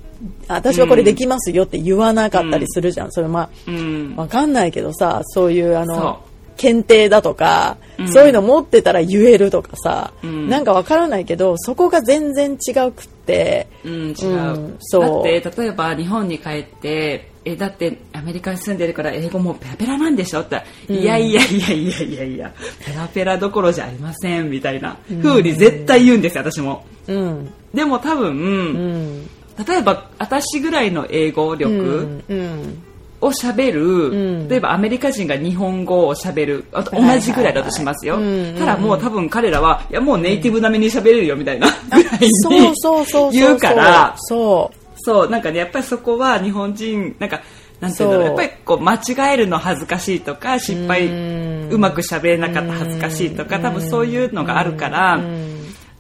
[0.48, 4.16] 私はこれできますよって言わなかったりするじゃん、それまあうん。
[4.16, 6.24] わかんないけどさそういうあその
[6.62, 8.14] 検定だとか、うん。
[8.14, 10.48] そういうの持ってたら言えるとかさ、うん。
[10.48, 14.06] なんかわからないけどそこが全然違うくってうん、違う。
[14.10, 14.34] う
[14.68, 15.02] んそう。
[15.02, 22.54] だって、例えば日本に帰って、え、だってアメリカに住んでるから英語もペラペラなんでしょって、いやいやいやいやいやいや、
[22.86, 26.86] ペラペラどころじゃありません、みたいな風に絶対言うんですよ、私も。
[27.08, 27.52] うん。
[27.74, 29.30] でも多分、うん。
[29.68, 32.24] 例えば私ぐらいの英語力、うん。
[32.30, 32.84] うん
[33.22, 34.48] を喋る、うん。
[34.48, 38.20] 例えばアメリカ人が日本語を喋るあと同じぐらいだとしますよ、
[38.58, 43.32] ただもう多分彼らはいやもうネイティブ並みに喋れるよみたいなぐらいにそうそうそう。
[43.32, 44.14] 言うから。
[44.18, 44.78] そう。
[45.04, 45.30] そう。
[45.30, 47.42] なんかねやっぱりそこは日本人なんか
[47.80, 48.26] なんていうんだろう。
[48.26, 55.51] やっぱりこう間違えるの恥ずかしいとか失敗うまく喋れなかった恥ずかしいとか多分そういうのがあるからうん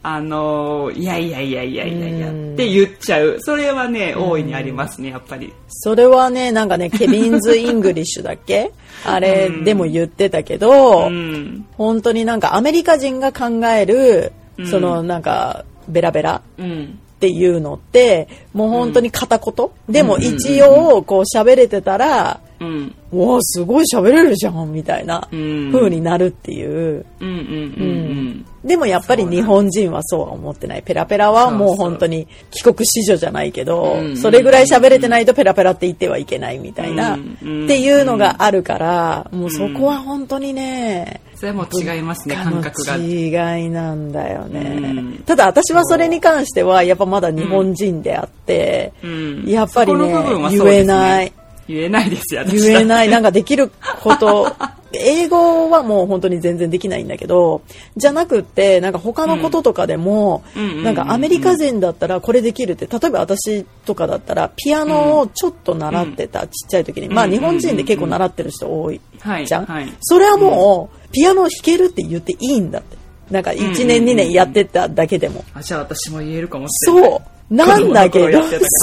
[0.04, 2.54] あのいやいやいやいやいやいやうん。
[2.54, 3.38] って言っちゃう。
[3.40, 5.54] それはね大いにありますねやっぱり。
[5.70, 8.72] それはね、なんかね、 Kevin's English だっけ？
[9.06, 9.64] あれうん。
[9.64, 11.66] でも言ってたけど、うん。
[11.78, 14.68] 本当になんかアメリカ人が考える、うん。
[14.68, 17.00] そのなんか、ベラベラうん。
[17.16, 22.96] っていうのって、もう本当に片言、でも一応、こう喋れてたら、うん。
[23.12, 25.72] おおすごい喋れるじゃん、みたいなうん。
[25.74, 27.06] 風になるっていう。
[27.20, 30.84] うんうんうんでもやっぱり日本人はそうは思ってない。
[30.84, 42.98] ペラペラはもう本当に帰国子女じゃないけどう、んそれぐらい喋れてないとペラペラって言ってはいけないみたいな、っうんていうのがあるから、もうそこは本当にね、それも違いますね感覚が。
[42.98, 45.24] 違いなんだよね、うん。
[45.26, 49.08] ただ私はそれに関してはやっぱまだ日本人であって、う。
[49.08, 49.44] ん。
[49.48, 50.14] やっぱりね。
[50.52, 51.34] 言えない
[51.72, 54.54] 言えないですよ言えないいなんかできること。
[54.94, 57.62] 英語はもう本当に全然できないんだけど
[57.96, 60.84] じゃなくってなんか他のこととかでも、うんうんうんうん。
[60.84, 67.08] なんかアメリカ人だったらこれできるって例えば私とかだったらピアノをちょっと習ってた、ちっちゃい時に。
[67.08, 72.98] まあうん日本人で結構習ってる人多いはいじゃん、はいそれはもう、ピアノ弾けるって言っていいんだって。
[73.32, 77.10] なんか1年2年やってただけでも、あじゃあ私も言えるかもしれない。
[77.10, 77.22] そう
[77.52, 78.42] なんだけど。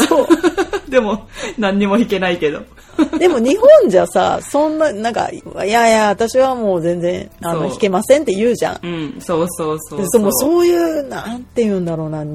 [0.09, 0.27] そう
[0.91, 1.27] でも
[1.59, 2.62] 何にも弾けないけど。
[3.19, 8.79] でも日本じゃさ、そんな、なんか、いやいや、私はもう全然、あの、弾けませんって言うじゃん。
[8.83, 12.25] うんそうそうそうでそもうそういう、なんて言うんだろうな。
[12.25, 12.33] ま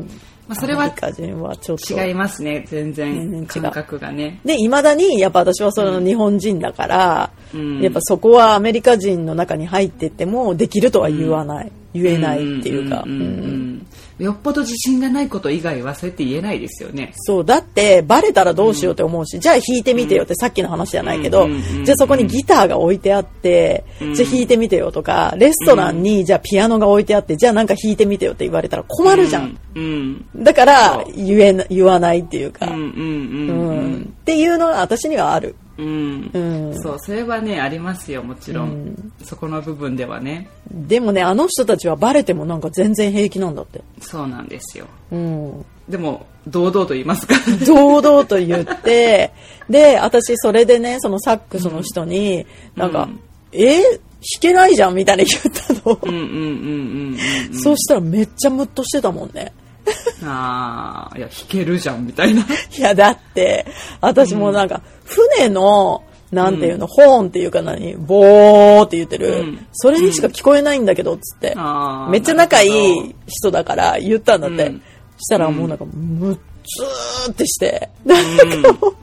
[0.50, 2.02] あそれはアメリカ人はちょっと。
[2.02, 3.48] 違いますね全全然違う。
[3.48, 4.40] 然感覚がね。
[4.46, 7.82] で、未だに、やっぱ私はその日本人だから、うん。
[7.82, 11.72] やっぱそこはアメリカ人の中に入ってっても、できるとは言わない。
[11.94, 13.04] 言えないっていうか。
[13.06, 13.24] んんんうん。
[13.24, 13.88] うん
[14.20, 17.14] よっぽど自信がないこと以外はそうやって言えないですよね。
[17.16, 24.14] そう、だって、バレたらどうしようって思うし、じゃあ弾いてみてよってさっきの話じゃないけど、うんうんうんうんじゃあそこにギターが置いてあって、うん。
[24.14, 29.58] じゃあ弾いてみてよとか、レストランにじゃあピアノが置いてあって、じゃあなんか弾いてみてよって言われたら困るじゃん。
[29.76, 33.94] うんだから言えな、言わないっていうか、うんうんうんううん。
[34.02, 34.02] ん。
[34.04, 35.56] っていうのが私にはある。
[35.78, 36.32] うん。
[36.34, 39.14] うんそうそれはねありますよもちろん、うん。
[39.24, 40.50] そこの部分ではね。
[40.72, 43.84] でもね、あの人たちはバレてもなんか全然平気なんだって。
[44.00, 44.86] そうなんですよ。
[45.12, 45.66] うん。
[45.90, 47.36] でも堂々と言いますか。
[47.66, 49.32] 堂々と言って、
[49.70, 52.46] で、私それでね、そのサックスの人に、
[52.76, 53.20] なんか、うん。
[53.52, 54.00] え弾
[54.40, 56.00] けないじゃんみたいに言ったの。
[56.02, 57.18] うんうんうんうん
[57.52, 59.54] うんそうしたらめっちゃムッとしてたもんね。
[60.24, 62.42] ああいや弾けるじゃんみたいな。
[62.78, 63.66] いや、だって、
[64.02, 69.68] 私もなんか、船の、なんていうの、ホーンっていうか何、ボーって言ってる、うん。
[69.74, 71.54] それにしか聞こえないんだけど、つって。
[71.56, 74.66] あーめっちゃ仲いい人だから言ったんだって。
[74.66, 74.82] うん。
[75.18, 78.96] したらもうなんか、むっつーってして、なんかもう、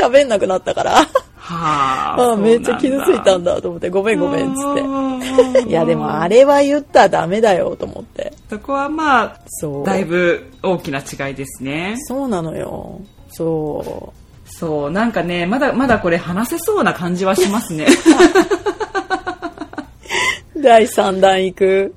[0.00, 1.06] 喋んなくなったから、
[1.54, 5.60] はああめっちゃ傷ついたんだだと思って、ごめんごめん、つって。
[5.60, 8.32] っていや、でもあれは言ったらダメだよ、と思って。
[8.50, 9.84] そこはまあそう。
[9.84, 13.00] だいぶ大きな違いですねそうなのよ。
[13.30, 14.12] そ
[14.44, 17.86] そうなんかねまだまだこれ話せそうな感じはしますね
[20.56, 20.62] う。
[20.62, 21.94] 第3弾行く。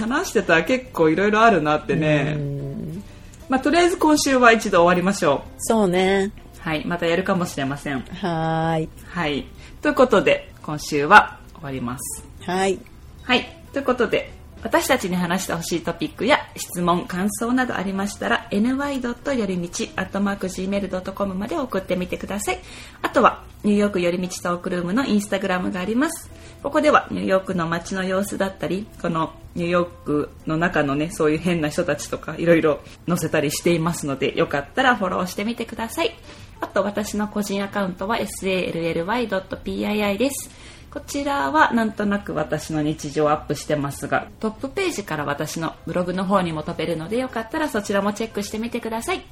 [0.00, 3.02] 話してたら結構いろいろあるなってねうん
[3.48, 6.30] まあとりあえず今週は一度終わりましょそうね。
[6.76, 8.88] うはいまたやるかもしれませんはーい。
[9.06, 9.46] はい
[9.82, 12.78] ということで今週は終わりますはい。
[13.24, 13.46] はい。
[13.74, 19.36] ということで、私たちに話してほしいトピックや質問、感想などありましたら、ny.
[19.38, 22.58] よりみち、gmail.com まで送ってみてください。
[23.02, 26.30] あとは、ニューヨークよりみちトークルームのインスタグラムがあります。
[26.62, 36.16] ここでは、ニューヨークの街の様子だったり、このニューヨークの中のね、そういう変な人たちとか、いろいろ載せたりしていますので、よかったらフォローしてみてください。
[36.60, 40.50] あと、私の個人アカウントは sally.pii です。
[40.90, 49.22] こちらはなんとなく私の日常をアップしてますがトップページから私のブログの方にも飛べるのでよかったらそちらもチェックしてみてください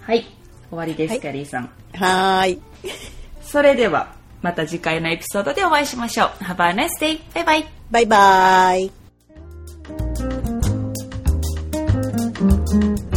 [0.00, 0.24] はい
[0.70, 2.62] 終わりです、はいキャリーさんはーい。
[3.44, 7.20] それではまた次回のエピソードでお会いしましょう Have a nice day!
[7.34, 8.78] バイバイバイバー
[13.08, 13.11] イ。